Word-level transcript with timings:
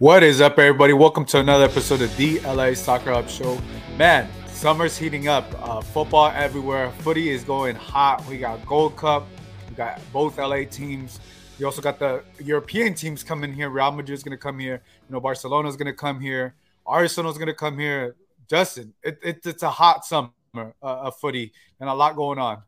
What 0.00 0.22
is 0.22 0.40
up, 0.40 0.60
everybody? 0.60 0.92
Welcome 0.92 1.24
to 1.24 1.40
another 1.40 1.64
episode 1.64 2.02
of 2.02 2.16
the 2.16 2.38
LA 2.42 2.74
Soccer 2.74 3.12
Hub 3.12 3.28
Show. 3.28 3.60
Man, 3.96 4.28
summer's 4.46 4.96
heating 4.96 5.26
up. 5.26 5.44
Uh, 5.60 5.80
football 5.80 6.30
everywhere. 6.36 6.92
Footy 7.00 7.30
is 7.30 7.42
going 7.42 7.74
hot. 7.74 8.24
We 8.28 8.38
got 8.38 8.64
Gold 8.64 8.96
Cup. 8.96 9.26
We 9.68 9.74
got 9.74 10.00
both 10.12 10.38
LA 10.38 10.62
teams. 10.70 11.18
We 11.58 11.64
also 11.64 11.82
got 11.82 11.98
the 11.98 12.22
European 12.38 12.94
teams 12.94 13.24
coming 13.24 13.52
here. 13.52 13.70
Real 13.70 13.90
Madrid's 13.90 14.22
going 14.22 14.38
to 14.38 14.40
come 14.40 14.60
here. 14.60 14.80
You 15.08 15.14
know, 15.14 15.20
Barcelona's 15.20 15.74
going 15.74 15.86
to 15.86 15.98
come 15.98 16.20
here. 16.20 16.54
Arsenal's 16.86 17.36
going 17.36 17.48
to 17.48 17.52
come 17.54 17.76
here. 17.76 18.14
Justin, 18.48 18.94
it, 19.02 19.18
it, 19.20 19.44
it's 19.44 19.64
a 19.64 19.70
hot 19.70 20.04
summer 20.04 20.30
uh, 20.54 20.70
of 20.80 21.16
footy 21.16 21.52
and 21.80 21.90
a 21.90 21.94
lot 21.94 22.14
going 22.14 22.38
on. 22.38 22.62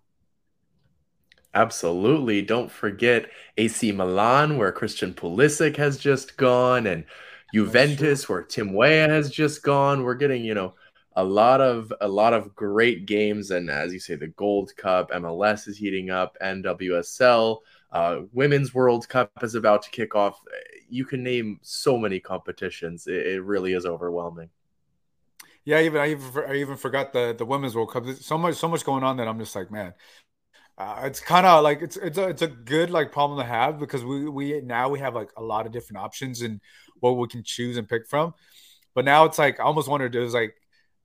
Absolutely. 1.55 2.43
Don't 2.43 2.71
forget 2.71 3.29
AC 3.57 3.91
Milan, 3.93 4.57
where 4.57 4.71
Christian 4.71 5.13
Pulisic 5.13 5.77
has 5.77 5.99
just 5.99 6.37
gone, 6.37 6.87
and 6.87 7.05
Juventus, 7.55 8.29
where 8.29 8.43
Tim 8.43 8.73
Weah 8.73 9.09
has 9.09 9.31
just 9.31 9.63
gone. 9.63 10.03
We're 10.03 10.15
getting, 10.15 10.45
you 10.45 10.55
know, 10.55 10.75
a 11.17 11.25
lot 11.25 11.61
of 11.61 11.93
a 12.01 12.09
lot 12.09 12.33
of 12.33 12.55
great 12.55 13.07
games, 13.07 13.51
and 13.51 13.71
as 13.71 13.93
you 13.93 13.99
say, 13.99 14.15
the 14.15 14.29
Gold 14.29 14.75
Cup, 14.77 15.11
MLS 15.11 15.67
is 15.67 15.77
heating 15.77 16.11
up, 16.11 16.37
NWSL, 16.43 17.59
uh, 17.93 18.21
Women's 18.33 18.75
World 18.75 19.09
Cup 19.09 19.31
is 19.43 19.55
about 19.55 19.83
to 19.83 19.91
kick 19.91 20.15
off. 20.15 20.41
You 20.89 21.05
can 21.05 21.23
name 21.23 21.59
so 21.63 21.99
many 21.99 22.21
competitions. 22.21 23.07
It, 23.07 23.27
it 23.27 23.43
really 23.43 23.73
is 23.73 23.87
overwhelming. 23.87 24.51
Yeah, 25.65 25.81
even 25.81 26.01
I 26.01 26.11
even 26.11 26.45
I 26.49 26.55
even 26.57 26.77
forgot 26.77 27.13
the 27.13 27.35
the 27.37 27.45
Women's 27.45 27.75
World 27.75 27.93
Cup. 27.93 28.05
There's 28.05 28.25
so 28.25 28.39
much 28.39 28.57
so 28.57 28.69
much 28.69 28.85
going 28.85 29.03
on 29.03 29.17
that 29.17 29.29
I'm 29.29 29.39
just 29.39 29.55
like, 29.55 29.71
man, 29.71 29.93
uh, 30.79 31.03
it's 31.05 31.21
kind 31.21 31.45
of 31.45 31.63
like 31.63 31.83
it's 31.83 31.97
it's 31.97 32.17
a 32.17 32.29
it's 32.29 32.43
a 32.43 32.49
good 32.49 32.91
like 32.91 33.13
problem 33.13 33.39
to 33.39 33.45
have 33.45 33.79
because 33.79 34.05
we 34.05 34.29
we 34.29 34.61
now 34.63 34.89
we 34.89 34.99
have 34.99 35.15
like 35.15 35.31
a 35.37 35.43
lot 35.43 35.67
of 35.67 35.73
different 35.73 36.03
options 36.03 36.41
and 36.41 36.61
what 37.01 37.17
we 37.17 37.29
can 37.29 37.43
choose 37.43 37.77
and 37.77 37.89
pick 37.89 38.07
from. 38.07 38.35
But 38.95 39.05
now 39.05 39.25
it's 39.25 39.39
like 39.39 39.61
I 39.61 39.65
almost 39.65 39.89
wondered 39.89 40.13
there's 40.13 40.35
like 40.35 40.55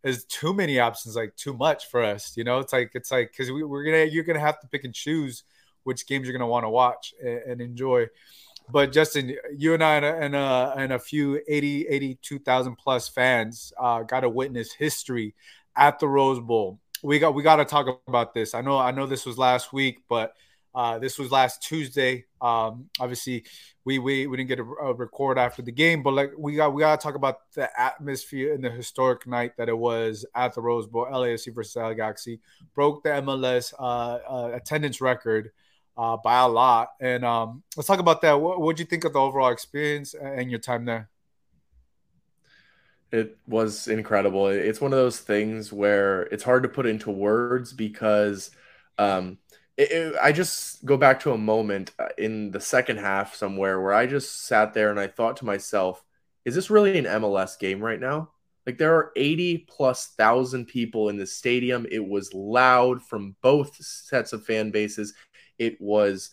is 0.03 0.25
too 0.25 0.53
many 0.53 0.79
options 0.79 1.15
like 1.15 1.35
too 1.35 1.53
much 1.53 1.87
for 1.89 2.03
us. 2.03 2.35
You 2.37 2.43
know, 2.43 2.59
it's 2.59 2.73
like 2.73 2.91
it's 2.93 3.11
like 3.11 3.31
because 3.31 3.51
we, 3.51 3.63
we're 3.63 3.83
gonna 3.83 4.05
you're 4.05 4.23
gonna 4.23 4.39
have 4.39 4.59
to 4.61 4.67
pick 4.67 4.83
and 4.83 4.93
choose 4.93 5.43
which 5.83 6.07
games 6.07 6.27
you're 6.27 6.37
gonna 6.37 6.49
want 6.49 6.65
to 6.65 6.69
watch 6.69 7.13
and, 7.21 7.39
and, 7.47 7.61
enjoy. 7.61 8.07
But 8.71 8.91
Justin, 8.91 9.35
you 9.55 9.75
and 9.75 9.83
I 9.83 9.95
and 9.97 10.05
a, 10.05 10.15
and 10.15 10.35
a, 10.35 10.73
and 10.77 10.93
a 10.93 10.99
few 10.99 11.39
80 11.47 11.87
82,000 11.87 12.75
plus 12.75 13.07
fans 13.07 13.71
uh, 13.79 14.01
got 14.01 14.21
to 14.21 14.29
witness 14.29 14.73
history 14.73 15.35
at 15.75 15.99
the 15.99 16.07
Rose 16.07 16.39
Bowl 16.39 16.79
we 17.05 17.19
got 17.19 17.33
we 17.33 17.43
got 17.43 17.57
to 17.57 17.65
talk 17.65 18.01
about 18.07 18.33
this. 18.33 18.53
I 18.53 18.61
know 18.61 18.77
I 18.77 18.91
know 18.91 19.05
this 19.05 19.25
was 19.25 19.37
last 19.37 19.71
week, 19.71 19.99
but 20.09 20.33
uh, 20.75 20.99
this 20.99 21.17
was 21.17 21.31
last 21.31 21.63
Tuesday. 21.63 22.25
Um, 22.41 22.89
obviously, 22.99 23.45
we, 23.85 23.97
we 23.97 24.27
we 24.27 24.35
didn't 24.35 24.49
get 24.49 24.59
a, 24.59 24.63
a, 24.63 24.93
record 24.93 25.37
after 25.37 25.61
the 25.61 25.71
game, 25.71 26.03
but 26.03 26.11
like 26.11 26.31
we 26.37 26.55
got 26.55 26.73
we 26.73 26.81
got 26.81 26.99
to 26.99 27.03
talk 27.03 27.15
about 27.15 27.49
the 27.53 27.69
atmosphere 27.79 28.53
and 28.53 28.61
the 28.61 28.69
historic 28.69 29.25
night 29.25 29.55
that 29.57 29.69
it 29.69 29.77
was 29.77 30.25
at 30.35 30.53
the 30.53 30.61
Rose 30.61 30.85
Bowl. 30.85 31.07
LAFC 31.09 31.55
versus 31.55 31.77
LA 31.77 31.93
Galaxy 31.93 32.41
broke 32.73 33.03
the 33.03 33.09
MLS 33.09 33.73
uh, 33.79 34.19
uh, 34.29 34.51
attendance 34.53 34.99
record 34.99 35.51
uh, 35.97 36.17
by 36.17 36.39
a 36.39 36.47
lot, 36.47 36.89
and 36.99 37.23
um, 37.23 37.63
let's 37.77 37.87
talk 37.87 37.99
about 37.99 38.21
that. 38.23 38.33
What 38.33 38.59
would 38.59 38.77
you 38.77 38.85
think 38.85 39.05
of 39.05 39.13
the 39.13 39.19
overall 39.19 39.51
experience 39.51 40.13
and 40.13 40.51
your 40.51 40.59
time 40.59 40.83
there? 40.83 41.09
It 43.13 43.37
was 43.47 43.87
incredible. 43.87 44.47
It's 44.47 44.81
one 44.81 44.91
of 44.91 44.99
those 44.99 45.21
things 45.21 45.71
where 45.71 46.23
it's 46.23 46.43
hard 46.43 46.63
to 46.63 46.69
put 46.69 46.85
into 46.85 47.11
words 47.11 47.71
because 47.71 48.51
um, 48.97 49.37
it, 49.77 49.91
it, 49.91 50.15
I 50.21 50.31
just 50.31 50.83
go 50.85 50.97
back 50.97 51.19
to 51.21 51.33
a 51.33 51.37
moment 51.37 51.91
uh, 51.99 52.07
in 52.17 52.51
the 52.51 52.59
second 52.61 52.97
half 52.97 53.35
somewhere 53.35 53.81
where 53.81 53.93
I 53.93 54.07
just 54.07 54.45
sat 54.45 54.73
there 54.73 54.89
and 54.89 54.99
I 54.99 55.07
thought 55.07 55.37
to 55.37 55.45
myself, 55.45 56.03
is 56.45 56.55
this 56.55 56.69
really 56.69 56.97
an 56.97 57.05
MLS 57.05 57.59
game 57.59 57.81
right 57.81 57.99
now? 57.99 58.29
Like 58.65 58.77
there 58.77 58.95
are 58.95 59.11
80 59.15 59.59
plus 59.69 60.07
thousand 60.17 60.65
people 60.65 61.09
in 61.09 61.17
the 61.17 61.27
stadium. 61.27 61.85
It 61.91 62.05
was 62.05 62.33
loud 62.33 63.01
from 63.01 63.35
both 63.41 63.75
sets 63.83 64.33
of 64.33 64.45
fan 64.45 64.71
bases. 64.71 65.13
It 65.59 65.79
was 65.79 66.31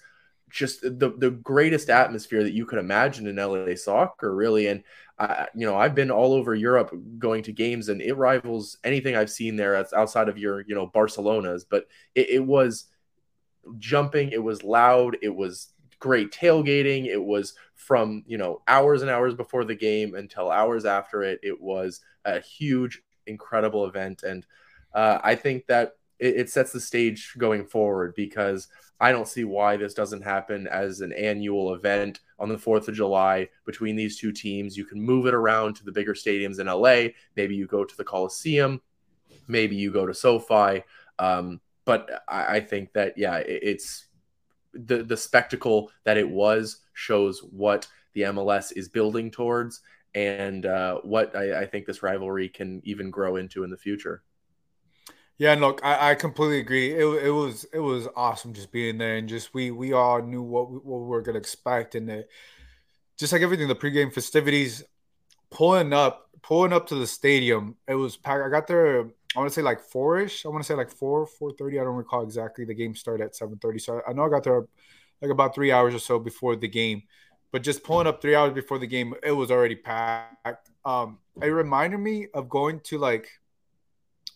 just 0.50 0.82
the 0.82 1.14
the 1.16 1.30
greatest 1.30 1.88
atmosphere 1.90 2.42
that 2.42 2.52
you 2.52 2.66
could 2.66 2.78
imagine 2.78 3.26
in 3.26 3.36
LA 3.36 3.74
soccer, 3.74 4.34
really. 4.34 4.68
And 4.68 4.82
I, 5.18 5.48
you 5.54 5.66
know, 5.66 5.76
I've 5.76 5.94
been 5.94 6.10
all 6.10 6.34
over 6.34 6.54
Europe 6.54 6.94
going 7.18 7.42
to 7.44 7.52
games, 7.52 7.88
and 7.88 8.00
it 8.02 8.14
rivals 8.14 8.78
anything 8.84 9.16
I've 9.16 9.30
seen 9.30 9.56
there 9.56 9.76
outside 9.94 10.28
of 10.28 10.38
your, 10.38 10.60
you 10.60 10.74
know, 10.74 10.86
Barcelona's. 10.86 11.64
But 11.64 11.86
it, 12.14 12.30
it 12.30 12.44
was 12.44 12.86
jumping, 13.78 14.30
it 14.30 14.42
was 14.42 14.62
loud, 14.62 15.16
it 15.22 15.34
was 15.34 15.72
great 15.98 16.32
tailgating. 16.32 17.06
It 17.06 17.22
was 17.22 17.54
from 17.74 18.24
you 18.26 18.36
know 18.36 18.62
hours 18.66 19.02
and 19.02 19.10
hours 19.10 19.34
before 19.34 19.64
the 19.64 19.74
game 19.74 20.14
until 20.14 20.50
hours 20.50 20.84
after 20.84 21.22
it. 21.22 21.40
It 21.42 21.60
was 21.60 22.00
a 22.24 22.40
huge, 22.40 23.02
incredible 23.26 23.86
event, 23.86 24.22
and 24.24 24.44
uh, 24.94 25.18
I 25.22 25.34
think 25.36 25.66
that 25.66 25.92
it, 26.18 26.36
it 26.36 26.50
sets 26.50 26.72
the 26.72 26.80
stage 26.80 27.34
going 27.38 27.64
forward 27.64 28.14
because 28.16 28.68
I 29.00 29.10
don't 29.10 29.28
see 29.28 29.44
why 29.44 29.76
this 29.76 29.94
doesn't 29.94 30.22
happen 30.22 30.68
as 30.68 31.00
an 31.00 31.12
annual 31.12 31.74
event 31.74 32.20
on 32.38 32.48
the 32.48 32.56
4th 32.56 32.86
of 32.86 32.94
July 32.94 33.48
between 33.66 33.96
these 33.96 34.16
two 34.16 34.30
teams. 34.30 34.76
You 34.76 34.84
can 34.84 35.02
move 35.02 35.26
it 35.26 35.34
around 35.34 35.74
to 35.76 35.84
the 35.84 35.90
bigger 35.90 36.14
stadiums 36.14 36.60
in 36.60 36.68
LA. 36.68 37.12
Maybe 37.34 37.56
you 37.56 37.66
go 37.66 37.84
to 37.84 37.96
the 37.96 38.04
Coliseum. 38.04 38.80
Maybe 39.48 39.74
you 39.74 39.92
go 39.92 40.06
to 40.06 40.14
SoFi. 40.14 40.84
Um, 41.18 41.60
but 41.84 42.24
I, 42.28 42.56
I, 42.56 42.60
think 42.60 42.92
that, 42.92 43.16
yeah, 43.16 43.36
it, 43.38 43.60
it's 43.62 44.06
the, 44.74 45.02
the 45.02 45.16
spectacle 45.16 45.90
that 46.04 46.16
it 46.16 46.28
was 46.28 46.78
shows 46.92 47.40
what 47.40 47.86
the 48.14 48.22
MLS 48.22 48.72
is 48.76 48.88
building 48.88 49.30
towards 49.30 49.80
and 50.14 50.66
uh, 50.66 50.98
what 51.02 51.34
I, 51.34 51.62
I 51.62 51.66
think 51.66 51.86
this 51.86 52.02
rivalry 52.02 52.48
can 52.48 52.80
even 52.84 53.10
grow 53.10 53.36
into 53.36 53.64
in 53.64 53.70
the 53.70 53.76
future. 53.76 54.22
Yeah, 55.38 55.52
and 55.52 55.60
look, 55.60 55.80
I, 55.82 56.10
I 56.10 56.14
completely 56.14 56.60
agree. 56.60 56.92
It, 56.92 57.04
it 57.24 57.30
was 57.30 57.64
it 57.72 57.78
was 57.78 58.06
awesome 58.14 58.52
just 58.52 58.70
being 58.70 58.98
there 58.98 59.16
and 59.16 59.28
just 59.28 59.54
we 59.54 59.70
we 59.70 59.92
all 59.92 60.22
knew 60.22 60.42
what 60.42 60.70
we, 60.70 60.78
what 60.78 61.00
we 61.00 61.06
were 61.06 61.22
gonna 61.22 61.38
expect 61.38 61.94
and 61.94 62.08
the, 62.08 62.26
just 63.18 63.32
like 63.32 63.42
everything, 63.42 63.68
the 63.68 63.74
pregame 63.74 64.12
festivities, 64.12 64.84
pulling 65.50 65.92
up 65.92 66.28
pulling 66.42 66.72
up 66.72 66.88
to 66.88 66.94
the 66.94 67.06
stadium. 67.06 67.76
It 67.88 67.94
was 67.94 68.16
packed. 68.16 68.44
I 68.44 68.50
got 68.50 68.66
there. 68.66 69.08
I 69.34 69.38
want 69.38 69.50
to 69.50 69.54
say 69.54 69.62
like 69.62 69.80
four 69.80 70.20
ish. 70.20 70.44
I 70.44 70.48
want 70.48 70.62
to 70.62 70.66
say 70.66 70.74
like 70.74 70.90
four 70.90 71.26
four 71.26 71.52
thirty. 71.52 71.78
I 71.80 71.84
don't 71.84 71.96
recall 71.96 72.22
exactly. 72.22 72.64
The 72.64 72.74
game 72.74 72.94
started 72.94 73.24
at 73.24 73.36
seven 73.36 73.58
thirty, 73.58 73.78
so 73.78 74.02
I 74.06 74.12
know 74.12 74.24
I 74.24 74.28
got 74.28 74.44
there 74.44 74.66
like 75.20 75.30
about 75.30 75.54
three 75.54 75.72
hours 75.72 75.94
or 75.94 75.98
so 75.98 76.18
before 76.18 76.56
the 76.56 76.68
game. 76.68 77.02
But 77.50 77.62
just 77.62 77.84
pulling 77.84 78.06
up 78.06 78.22
three 78.22 78.34
hours 78.34 78.52
before 78.52 78.78
the 78.78 78.86
game, 78.86 79.14
it 79.22 79.32
was 79.32 79.50
already 79.50 79.76
packed. 79.76 80.70
Um, 80.84 81.18
it 81.40 81.48
reminded 81.48 81.98
me 81.98 82.28
of 82.34 82.48
going 82.48 82.80
to 82.84 82.98
like 82.98 83.28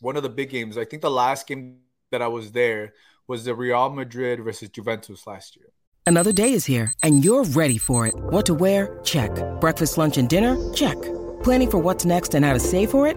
one 0.00 0.16
of 0.16 0.22
the 0.22 0.28
big 0.28 0.50
games. 0.50 0.76
I 0.76 0.84
think 0.84 1.02
the 1.02 1.10
last 1.10 1.46
game 1.46 1.78
that 2.12 2.22
I 2.22 2.28
was 2.28 2.52
there 2.52 2.92
was 3.26 3.44
the 3.44 3.54
Real 3.54 3.90
Madrid 3.90 4.44
versus 4.44 4.68
Juventus 4.68 5.26
last 5.26 5.56
year. 5.56 5.72
Another 6.06 6.32
day 6.32 6.52
is 6.52 6.64
here, 6.64 6.92
and 7.02 7.24
you're 7.24 7.42
ready 7.42 7.78
for 7.78 8.06
it. 8.06 8.14
What 8.14 8.46
to 8.46 8.54
wear? 8.54 9.00
Check. 9.02 9.30
Breakfast, 9.60 9.98
lunch, 9.98 10.18
and 10.18 10.28
dinner? 10.28 10.56
Check. 10.72 10.96
Planning 11.42 11.70
for 11.70 11.78
what's 11.78 12.04
next 12.04 12.34
and 12.34 12.44
how 12.44 12.52
to 12.52 12.60
save 12.60 12.90
for 12.90 13.08
it? 13.08 13.16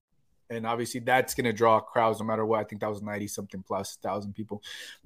And 0.51 0.67
obviously, 0.67 0.99
that's 1.01 1.33
to 1.35 1.53
draw 1.53 1.79
crowds 1.79 2.19
no 2.19 2.25
matter 2.25 2.45
what. 2.45 2.59
I 2.59 2.63
think 2.65 2.81
that 2.81 2.89
was 2.89 3.01
90 3.01 3.27
something 3.27 3.63
plus 3.63 3.97
thousand 3.97 4.33
people. 4.33 4.61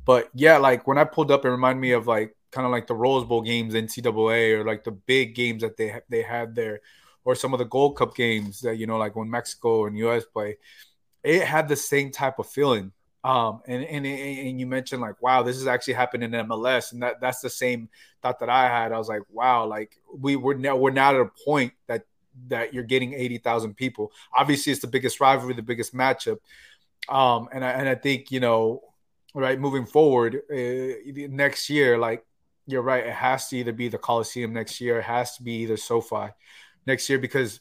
But 0.06 0.30
yeah, 0.34 0.58
like 0.58 0.88
when 0.88 0.98
I 0.98 1.04
pulled 1.06 1.32
up, 1.32 1.46
it 1.46 1.50
reminded 1.50 1.82
me 1.82 1.92
of 1.92 2.08
like 2.08 2.36
kind 2.52 2.66
of 2.66 2.72
like 2.72 2.88
the 2.88 2.96
Rose 2.96 3.26
Bowl 3.26 3.42
games, 3.42 3.76
NCAA, 3.76 4.54
or 4.60 4.66
like 4.66 4.84
the 4.84 4.92
big 4.92 5.36
games 5.36 5.62
that 5.62 5.78
they, 5.78 6.02
they 6.10 6.22
had 6.24 6.56
there, 6.56 6.82
or 7.24 7.36
some 7.36 7.54
of 7.54 7.60
the 7.60 7.66
Gold 7.66 7.98
Cup 7.98 8.16
games 8.16 8.62
that, 8.62 8.78
you 8.78 8.88
know, 8.88 8.98
like 8.98 9.16
when 9.16 9.30
Mexico 9.30 9.86
and 9.86 9.98
US 10.00 10.26
play. 10.26 10.58
It 11.24 11.44
had 11.44 11.68
the 11.68 11.76
same 11.76 12.12
type 12.12 12.40
of 12.40 12.48
feeling 12.48 12.92
Um, 13.24 13.62
and, 13.68 13.84
and 13.84 14.06
and 14.06 14.60
you 14.60 14.68
mentioned 14.68 15.02
like, 15.02 15.20
wow, 15.22 15.42
this 15.42 15.58
is 15.58 15.66
actually 15.66 15.96
happening 15.96 16.32
in 16.34 16.48
MLS, 16.48 16.94
and 16.94 17.02
that 17.02 17.20
that's 17.20 17.42
the 17.42 17.50
same 17.50 17.90
thought 18.22 18.40
that 18.40 18.50
I 18.50 18.68
had. 18.70 18.92
I 18.92 19.00
was 19.00 19.10
like, 19.10 19.24
wow, 19.32 19.66
like 19.66 19.98
we 20.16 20.36
we're 20.36 20.54
now 20.54 20.76
we're 20.76 20.92
now 20.92 21.10
at 21.10 21.22
a 21.22 21.32
point 21.44 21.74
that 21.88 22.04
that 22.48 22.74
you're 22.74 22.84
getting 22.84 23.14
eighty 23.14 23.38
thousand 23.38 23.76
people. 23.76 24.12
Obviously, 24.36 24.72
it's 24.72 24.82
the 24.82 24.88
biggest 24.88 25.20
rivalry, 25.20 25.54
the 25.54 25.62
biggest 25.62 25.94
matchup. 25.94 26.38
Um, 27.10 27.50
and 27.52 27.64
I 27.64 27.72
and 27.72 27.90
I 27.90 27.96
think 27.96 28.32
you 28.32 28.40
know, 28.40 28.82
right, 29.34 29.60
moving 29.60 29.86
forward 29.86 30.42
uh, 30.52 30.94
next 31.30 31.70
year, 31.70 31.98
like 31.98 32.26
you're 32.68 32.82
right, 32.82 33.06
it 33.06 33.14
has 33.14 33.50
to 33.50 33.58
either 33.58 33.74
be 33.74 33.88
the 33.88 33.98
Coliseum 33.98 34.54
next 34.54 34.82
year, 34.82 35.00
it 35.00 35.04
has 35.04 35.38
to 35.38 35.44
be 35.44 35.54
either 35.64 35.78
SoFi 35.78 36.30
next 36.88 37.10
year 37.10 37.20
because 37.20 37.60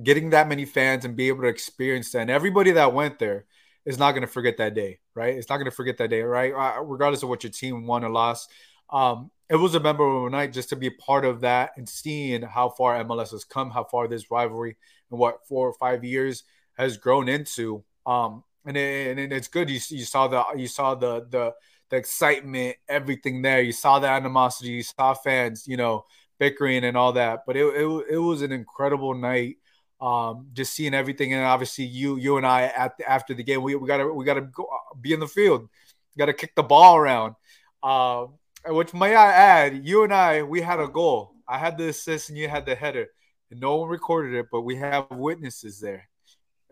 getting 0.00 0.30
that 0.30 0.48
many 0.48 0.64
fans 0.64 1.04
and 1.04 1.16
be 1.16 1.28
able 1.28 1.42
to 1.42 1.48
experience 1.48 2.12
that, 2.12 2.20
and 2.20 2.30
everybody 2.30 2.72
that 2.72 2.92
went 2.92 3.18
there 3.18 3.46
is 3.84 3.98
not 3.98 4.12
going 4.12 4.22
to 4.22 4.32
forget 4.32 4.58
that 4.58 4.74
day, 4.74 4.98
right? 5.14 5.34
It's 5.34 5.48
not 5.48 5.56
going 5.56 5.70
to 5.70 5.74
forget 5.74 5.98
that 5.98 6.10
day, 6.10 6.22
right? 6.22 6.52
Uh, 6.52 6.82
regardless 6.82 7.22
of 7.22 7.28
what 7.28 7.42
your 7.42 7.50
team 7.50 7.86
won 7.86 8.04
or 8.04 8.10
lost. 8.10 8.50
Um, 8.90 9.30
it 9.50 9.56
was 9.56 9.74
a 9.74 9.80
memorable 9.80 10.30
night 10.30 10.52
just 10.52 10.68
to 10.68 10.76
be 10.76 10.86
a 10.86 10.92
part 10.92 11.24
of 11.24 11.40
that 11.40 11.72
and 11.76 11.88
seeing 11.88 12.42
how 12.42 12.68
far 12.68 13.02
MLS 13.04 13.32
has 13.32 13.44
come, 13.44 13.70
how 13.70 13.84
far 13.84 14.06
this 14.06 14.30
rivalry 14.30 14.76
in 15.10 15.18
what 15.18 15.46
four 15.46 15.68
or 15.68 15.74
five 15.74 16.04
years 16.04 16.44
has 16.74 16.96
grown 16.96 17.28
into. 17.28 17.84
Um, 18.06 18.44
and, 18.64 18.76
it, 18.76 19.18
and 19.18 19.32
it's 19.32 19.48
good. 19.48 19.68
You, 19.68 19.80
you 19.88 20.04
saw 20.04 20.28
the 20.28 20.44
you 20.56 20.68
saw 20.68 20.94
the 20.94 21.26
the 21.28 21.54
the 21.88 21.96
excitement, 21.96 22.76
everything 22.88 23.42
there. 23.42 23.60
You 23.60 23.72
saw 23.72 23.98
the 23.98 24.08
animosity. 24.08 24.70
You 24.70 24.82
saw 24.84 25.14
fans, 25.14 25.66
you 25.66 25.76
know, 25.76 26.06
bickering 26.38 26.84
and 26.84 26.96
all 26.96 27.12
that. 27.14 27.40
But 27.46 27.56
it 27.56 27.64
it, 27.64 28.06
it 28.10 28.18
was 28.18 28.42
an 28.42 28.52
incredible 28.52 29.14
night 29.14 29.56
um, 30.00 30.46
just 30.52 30.72
seeing 30.72 30.94
everything, 30.94 31.34
and 31.34 31.44
obviously 31.44 31.84
you, 31.84 32.16
you 32.16 32.36
and 32.38 32.46
I 32.46 32.62
at 32.62 32.96
the, 32.96 33.10
after 33.10 33.34
the 33.34 33.42
game, 33.42 33.62
we, 33.62 33.74
we 33.74 33.86
gotta 33.86 34.10
we 34.12 34.24
gotta 34.24 34.40
go, 34.42 34.66
be 34.98 35.12
in 35.12 35.20
the 35.20 35.26
field, 35.26 35.68
gotta 36.16 36.32
kick 36.32 36.54
the 36.54 36.62
ball 36.62 36.96
around. 36.96 37.34
Uh, 37.82 38.26
which 38.66 38.94
may 38.94 39.14
I 39.14 39.32
add, 39.32 39.86
you 39.86 40.04
and 40.04 40.12
I, 40.12 40.42
we 40.42 40.60
had 40.60 40.80
a 40.80 40.88
goal. 40.88 41.34
I 41.48 41.58
had 41.58 41.78
the 41.78 41.88
assist, 41.88 42.28
and 42.28 42.38
you 42.38 42.48
had 42.48 42.66
the 42.66 42.74
header, 42.74 43.08
and 43.50 43.60
no 43.60 43.76
one 43.76 43.88
recorded 43.88 44.34
it, 44.34 44.46
but 44.52 44.62
we 44.62 44.76
have 44.76 45.06
witnesses 45.10 45.80
there. 45.80 46.08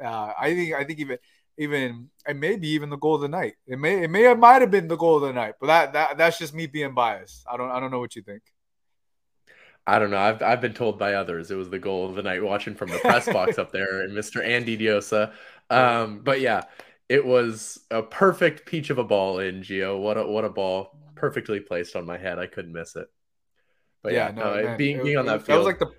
Uh, 0.02 0.32
I 0.38 0.54
think 0.54 0.74
I 0.74 0.84
think 0.84 1.00
even 1.00 1.18
even 1.58 2.08
and 2.26 2.40
maybe 2.40 2.68
even 2.68 2.88
the 2.88 2.96
goal 2.96 3.16
of 3.16 3.20
the 3.20 3.28
night. 3.28 3.54
It 3.66 3.78
may 3.78 4.04
it 4.04 4.10
may 4.10 4.30
it 4.30 4.38
might 4.38 4.62
have 4.62 4.70
been 4.70 4.88
the 4.88 4.96
goal 4.96 5.16
of 5.16 5.22
the 5.22 5.32
night, 5.32 5.54
but 5.60 5.66
that 5.66 5.92
that 5.92 6.18
that's 6.18 6.38
just 6.38 6.54
me 6.54 6.66
being 6.66 6.94
biased. 6.94 7.44
I 7.50 7.56
don't 7.56 7.70
I 7.70 7.80
don't 7.80 7.90
know 7.90 7.98
what 7.98 8.14
you 8.14 8.22
think. 8.22 8.42
I 9.86 9.98
don't 9.98 10.10
know. 10.10 10.18
I've 10.18 10.42
I've 10.42 10.60
been 10.60 10.74
told 10.74 10.98
by 10.98 11.14
others 11.14 11.50
it 11.50 11.56
was 11.56 11.70
the 11.70 11.78
goal 11.78 12.08
of 12.08 12.14
the 12.14 12.22
night 12.22 12.42
watching 12.42 12.74
from 12.74 12.90
the 12.90 12.98
press 12.98 13.26
box 13.26 13.58
up 13.58 13.72
there 13.72 14.02
and 14.02 14.16
Mr. 14.16 14.44
Andy 14.44 14.76
Diosa. 14.78 15.32
Um, 15.70 16.20
but 16.20 16.40
yeah, 16.40 16.62
it 17.10 17.22
was 17.22 17.80
a 17.90 18.02
perfect 18.02 18.64
peach 18.64 18.88
of 18.88 18.96
a 18.96 19.04
ball 19.04 19.38
in 19.40 19.60
Gio. 19.60 20.00
What 20.00 20.16
a 20.16 20.26
what 20.26 20.46
a 20.46 20.48
ball. 20.48 20.96
Perfectly 21.18 21.60
placed 21.60 21.96
on 21.96 22.06
my 22.06 22.16
head. 22.16 22.38
I 22.38 22.46
couldn't 22.46 22.72
miss 22.72 22.96
it. 22.96 23.08
But 24.02 24.12
yeah, 24.12 24.28
yeah 24.28 24.34
no, 24.34 24.62
no 24.62 24.76
being 24.76 24.98
it, 24.98 25.04
being 25.04 25.16
on 25.16 25.26
that 25.26 25.42
field. 25.42 25.48
That 25.48 25.58
was 25.58 25.66
like 25.66 25.78
the 25.78 25.92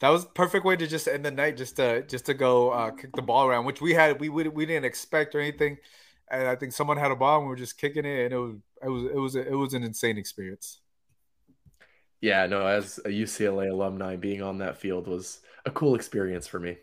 that 0.00 0.10
was 0.10 0.26
perfect 0.26 0.64
way 0.64 0.76
to 0.76 0.86
just 0.86 1.08
end 1.08 1.24
the 1.24 1.30
night 1.30 1.56
just 1.56 1.76
to 1.76 2.02
just 2.02 2.26
to 2.26 2.34
go 2.34 2.70
uh, 2.70 2.90
kick 2.90 3.10
the 3.14 3.22
ball 3.22 3.46
around, 3.46 3.64
which 3.64 3.80
we 3.80 3.94
had 3.94 4.20
we 4.20 4.28
we, 4.28 4.48
we 4.48 4.66
didn't 4.66 4.84
expect 4.84 5.34
or 5.34 5.40
anything. 5.40 5.78
And 6.30 6.48
I 6.48 6.56
think 6.56 6.72
someone 6.72 6.96
had 6.96 7.10
a 7.10 7.16
ball 7.16 7.38
and 7.38 7.46
we 7.46 7.50
were 7.50 7.56
just 7.56 7.78
kicking 7.78 8.04
it 8.04 8.24
and 8.24 8.32
it 8.32 8.38
was 8.38 8.56
it 8.82 8.88
was 8.88 9.04
it 9.04 9.16
was 9.16 9.36
it 9.36 9.56
was 9.56 9.74
an 9.74 9.82
insane 9.82 10.18
experience. 10.18 10.80
Yeah, 12.20 12.46
no, 12.46 12.66
as 12.66 12.98
a 13.04 13.08
UCLA 13.08 13.70
alumni, 13.70 14.16
being 14.16 14.42
on 14.42 14.58
that 14.58 14.78
field 14.78 15.06
was 15.06 15.40
a 15.66 15.70
cool 15.70 15.94
experience 15.94 16.46
for 16.46 16.58
me. 16.58 16.78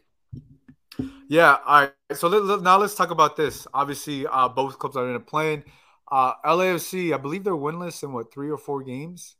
Yeah, 1.27 1.57
all 1.65 1.81
right. 1.81 1.93
So 2.13 2.27
let, 2.27 2.43
let, 2.43 2.61
now 2.61 2.77
let's 2.77 2.93
talk 2.93 3.11
about 3.11 3.35
this. 3.35 3.65
Obviously, 3.73 4.27
uh, 4.27 4.49
both 4.49 4.77
clubs 4.77 4.95
are 4.95 5.09
in 5.09 5.15
a 5.15 5.19
plane. 5.19 5.63
Uh, 6.11 6.33
LAFC, 6.45 7.13
I 7.13 7.17
believe 7.17 7.43
they're 7.43 7.53
winless 7.53 8.03
in 8.03 8.11
what 8.11 8.33
three 8.33 8.49
or 8.49 8.57
four 8.57 8.83
games. 8.83 9.37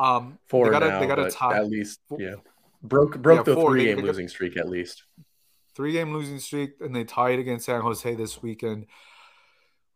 Um, 0.00 0.38
four 0.46 0.66
they 0.66 0.70
got 0.70 0.82
now, 0.82 1.00
they 1.00 1.06
got 1.06 1.18
a 1.18 1.30
tie. 1.30 1.58
At 1.58 1.68
least, 1.68 2.00
yeah, 2.18 2.34
broke 2.82 3.20
broke 3.20 3.46
yeah, 3.46 3.54
the 3.54 3.60
three 3.60 3.84
game 3.84 3.98
losing 3.98 4.28
streak 4.28 4.56
at 4.56 4.68
least. 4.68 5.04
Three 5.74 5.92
game 5.92 6.14
losing 6.14 6.38
streak, 6.38 6.72
and 6.80 6.96
they 6.96 7.04
tied 7.04 7.38
against 7.38 7.66
San 7.66 7.82
Jose 7.82 8.14
this 8.14 8.42
weekend. 8.42 8.86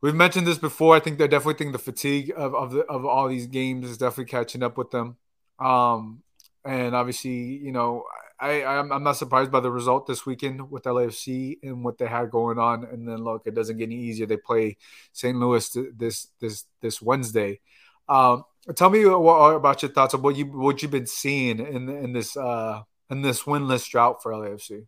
We've 0.02 0.14
mentioned 0.14 0.46
this 0.46 0.58
before. 0.58 0.94
I 0.94 1.00
think 1.00 1.18
they're 1.18 1.28
definitely 1.28 1.54
think 1.54 1.72
the 1.72 1.78
fatigue 1.78 2.32
of 2.36 2.54
of, 2.54 2.72
the, 2.72 2.80
of 2.80 3.04
all 3.06 3.28
these 3.28 3.46
games 3.46 3.88
is 3.88 3.96
definitely 3.96 4.26
catching 4.26 4.62
up 4.62 4.76
with 4.76 4.90
them. 4.90 5.16
Um, 5.58 6.22
and 6.64 6.94
obviously, 6.94 7.30
you 7.30 7.72
know, 7.72 8.04
I, 8.40 8.64
I'm, 8.64 8.88
not 9.02 9.16
surprised 9.16 9.50
by 9.50 9.60
the 9.60 9.70
result 9.70 10.06
this 10.06 10.24
weekend 10.24 10.70
with 10.70 10.84
LAFC 10.84 11.58
and 11.62 11.84
what 11.84 11.98
they 11.98 12.06
had 12.06 12.30
going 12.30 12.58
on. 12.58 12.84
And 12.84 13.06
then 13.06 13.18
look, 13.18 13.42
it 13.46 13.54
doesn't 13.54 13.76
get 13.76 13.84
any 13.84 13.96
easier. 13.96 14.26
They 14.26 14.38
play 14.38 14.78
St. 15.12 15.36
Louis 15.36 15.76
this 15.94 16.28
this 16.40 16.64
this 16.80 17.02
Wednesday. 17.02 17.60
Um, 18.08 18.44
tell 18.74 18.90
me 18.90 19.04
what, 19.04 19.54
about 19.54 19.82
your 19.82 19.90
thoughts 19.90 20.14
of 20.14 20.22
what 20.22 20.36
you 20.36 20.46
what 20.46 20.82
you've 20.82 20.90
been 20.90 21.06
seeing 21.06 21.60
in 21.60 21.88
in 21.88 22.12
this 22.12 22.36
uh, 22.36 22.82
in 23.10 23.22
this 23.22 23.42
winless 23.42 23.88
drought 23.88 24.22
for 24.22 24.32
LAFC. 24.32 24.86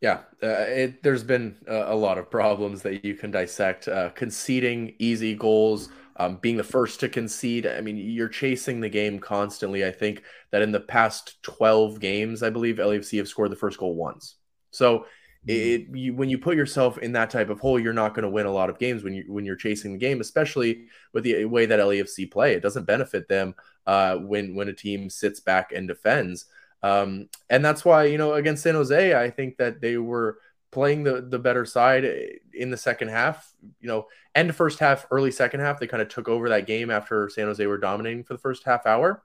Yeah, 0.00 0.20
uh, 0.42 0.66
it, 0.68 1.02
there's 1.02 1.24
been 1.24 1.56
a, 1.66 1.94
a, 1.94 1.96
lot 1.96 2.18
of 2.18 2.30
problems 2.30 2.82
that 2.82 3.02
you 3.02 3.14
can 3.14 3.30
dissect. 3.30 3.88
Uh, 3.88 4.10
conceding 4.10 4.94
easy 4.98 5.34
goals 5.34 5.88
um, 6.18 6.36
being 6.36 6.56
the 6.56 6.64
first 6.64 7.00
to 7.00 7.08
concede. 7.08 7.66
I 7.66 7.80
mean, 7.80 7.96
you're 7.96 8.28
chasing 8.28 8.80
the 8.80 8.88
game 8.88 9.18
constantly. 9.18 9.84
I 9.84 9.90
think 9.90 10.22
that 10.50 10.62
in 10.62 10.72
the 10.72 10.80
past 10.80 11.42
12 11.42 12.00
games, 12.00 12.42
I 12.42 12.50
believe 12.50 12.76
LAFC 12.76 13.18
have 13.18 13.28
scored 13.28 13.52
the 13.52 13.56
first 13.56 13.78
goal 13.78 13.94
once. 13.94 14.36
So 14.70 15.00
mm-hmm. 15.00 15.48
it, 15.48 15.98
you, 15.98 16.14
when 16.14 16.28
you 16.30 16.38
put 16.38 16.56
yourself 16.56 16.98
in 16.98 17.12
that 17.12 17.30
type 17.30 17.50
of 17.50 17.60
hole, 17.60 17.78
you're 17.78 17.92
not 17.92 18.14
going 18.14 18.22
to 18.22 18.30
win 18.30 18.46
a 18.46 18.52
lot 18.52 18.70
of 18.70 18.78
games 18.78 19.04
when 19.04 19.14
you 19.14 19.24
when 19.28 19.44
you're 19.44 19.56
chasing 19.56 19.92
the 19.92 19.98
game, 19.98 20.20
especially 20.20 20.86
with 21.12 21.24
the 21.24 21.44
way 21.44 21.66
that 21.66 21.80
LAFC 21.80 22.30
play. 22.30 22.54
It 22.54 22.62
doesn't 22.62 22.86
benefit 22.86 23.28
them 23.28 23.54
uh, 23.86 24.16
when 24.16 24.54
when 24.54 24.68
a 24.68 24.72
team 24.72 25.10
sits 25.10 25.40
back 25.40 25.72
and 25.72 25.86
defends. 25.86 26.46
Um, 26.82 27.28
and 27.50 27.64
that's 27.64 27.84
why 27.84 28.04
you 28.04 28.18
know 28.18 28.34
against 28.34 28.62
San 28.62 28.74
Jose, 28.74 29.14
I 29.14 29.30
think 29.30 29.58
that 29.58 29.80
they 29.80 29.96
were 29.96 30.38
playing 30.76 31.04
the 31.04 31.22
the 31.22 31.38
better 31.38 31.64
side 31.64 32.04
in 32.52 32.68
the 32.70 32.76
second 32.76 33.08
half. 33.08 33.50
You 33.80 33.88
know, 33.88 34.08
end 34.34 34.54
first 34.54 34.78
half, 34.78 35.06
early 35.10 35.30
second 35.30 35.60
half, 35.60 35.80
they 35.80 35.86
kind 35.86 36.02
of 36.02 36.10
took 36.10 36.28
over 36.28 36.50
that 36.50 36.66
game 36.66 36.90
after 36.90 37.30
San 37.30 37.46
Jose 37.46 37.66
were 37.66 37.78
dominating 37.78 38.24
for 38.24 38.34
the 38.34 38.38
first 38.38 38.62
half 38.64 38.84
hour. 38.84 39.22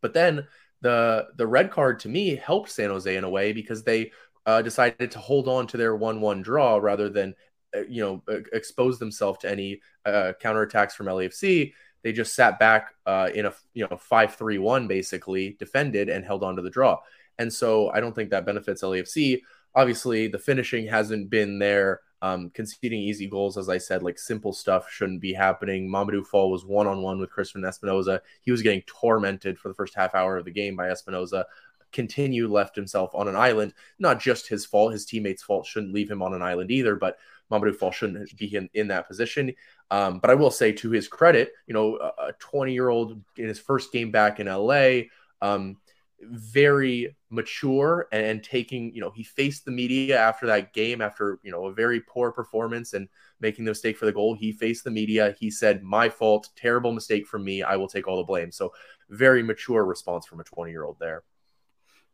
But 0.00 0.14
then 0.14 0.46
the 0.80 1.26
the 1.34 1.48
red 1.48 1.72
card 1.72 1.98
to 2.00 2.08
me 2.08 2.36
helped 2.36 2.70
San 2.70 2.90
Jose 2.90 3.16
in 3.16 3.24
a 3.24 3.28
way 3.28 3.52
because 3.52 3.82
they 3.82 4.12
uh, 4.46 4.62
decided 4.62 5.10
to 5.10 5.18
hold 5.18 5.48
on 5.48 5.66
to 5.66 5.76
their 5.76 5.96
one-one 5.96 6.42
draw 6.42 6.76
rather 6.76 7.08
than 7.08 7.34
uh, 7.76 7.80
you 7.88 8.00
know 8.00 8.22
expose 8.52 9.00
themselves 9.00 9.40
to 9.40 9.50
any 9.50 9.80
uh, 10.06 10.32
counterattacks 10.40 10.92
from 10.92 11.06
LAFC. 11.06 11.72
They 12.04 12.12
just 12.12 12.36
sat 12.36 12.60
back 12.60 12.94
uh, 13.04 13.30
in 13.34 13.46
a 13.46 13.54
you 13.74 13.84
know 13.90 13.96
five 13.96 14.36
three 14.36 14.58
one 14.58 14.86
basically 14.86 15.56
defended 15.58 16.08
and 16.08 16.24
held 16.24 16.44
on 16.44 16.54
to 16.54 16.62
the 16.62 16.70
draw. 16.70 17.00
And 17.36 17.52
so 17.52 17.90
I 17.90 17.98
don't 17.98 18.14
think 18.14 18.30
that 18.30 18.46
benefits 18.46 18.82
LAFC. 18.82 19.42
Obviously, 19.78 20.26
the 20.26 20.40
finishing 20.40 20.88
hasn't 20.88 21.30
been 21.30 21.60
there. 21.60 22.00
Um, 22.20 22.50
conceding 22.50 22.98
easy 22.98 23.28
goals, 23.28 23.56
as 23.56 23.68
I 23.68 23.78
said, 23.78 24.02
like 24.02 24.18
simple 24.18 24.52
stuff 24.52 24.90
shouldn't 24.90 25.20
be 25.20 25.32
happening. 25.32 25.88
Mamadou 25.88 26.26
Fall 26.26 26.50
was 26.50 26.64
one 26.64 26.88
on 26.88 27.00
one 27.00 27.20
with 27.20 27.30
Cristian 27.30 27.62
Espinoza. 27.62 28.18
He 28.42 28.50
was 28.50 28.60
getting 28.60 28.82
tormented 28.88 29.56
for 29.56 29.68
the 29.68 29.76
first 29.76 29.94
half 29.94 30.16
hour 30.16 30.36
of 30.36 30.44
the 30.44 30.50
game 30.50 30.74
by 30.74 30.88
Espinoza. 30.88 31.44
Continue 31.92 32.48
left 32.48 32.74
himself 32.74 33.14
on 33.14 33.28
an 33.28 33.36
island. 33.36 33.72
Not 34.00 34.18
just 34.18 34.48
his 34.48 34.66
fault, 34.66 34.94
his 34.94 35.04
teammates' 35.04 35.44
fault 35.44 35.64
shouldn't 35.64 35.94
leave 35.94 36.10
him 36.10 36.22
on 36.22 36.34
an 36.34 36.42
island 36.42 36.72
either, 36.72 36.96
but 36.96 37.18
Mamadou 37.48 37.76
Fall 37.76 37.92
shouldn't 37.92 38.36
be 38.36 38.52
in, 38.56 38.68
in 38.74 38.88
that 38.88 39.06
position. 39.06 39.54
Um, 39.92 40.18
but 40.18 40.30
I 40.30 40.34
will 40.34 40.50
say, 40.50 40.72
to 40.72 40.90
his 40.90 41.06
credit, 41.06 41.52
you 41.68 41.74
know, 41.74 41.98
a 41.98 42.32
20 42.40 42.72
year 42.72 42.88
old 42.88 43.20
in 43.36 43.46
his 43.46 43.60
first 43.60 43.92
game 43.92 44.10
back 44.10 44.40
in 44.40 44.48
LA, 44.48 45.02
um, 45.40 45.76
very 46.20 47.16
mature 47.30 48.08
and, 48.12 48.42
taking, 48.42 48.94
you 48.94 49.00
know, 49.00 49.10
he 49.10 49.22
faced 49.22 49.64
the 49.64 49.70
media 49.70 50.18
after 50.18 50.46
that 50.46 50.72
game, 50.72 51.00
after, 51.00 51.38
you 51.42 51.50
know, 51.50 51.66
a 51.66 51.72
very 51.72 52.00
poor 52.00 52.32
performance 52.32 52.92
and 52.94 53.08
making 53.40 53.64
the 53.64 53.70
mistake 53.70 53.96
for 53.96 54.06
the 54.06 54.12
goal. 54.12 54.34
He 54.34 54.52
faced 54.52 54.84
the 54.84 54.90
media. 54.90 55.34
He 55.38 55.50
said, 55.50 55.82
My 55.82 56.08
fault, 56.08 56.48
terrible 56.56 56.92
mistake 56.92 57.26
from 57.26 57.44
me. 57.44 57.62
I 57.62 57.76
will 57.76 57.88
take 57.88 58.08
all 58.08 58.16
the 58.16 58.24
blame. 58.24 58.50
So, 58.50 58.72
very 59.10 59.42
mature 59.42 59.84
response 59.84 60.26
from 60.26 60.40
a 60.40 60.44
20 60.44 60.70
year 60.70 60.84
old 60.84 60.98
there. 60.98 61.22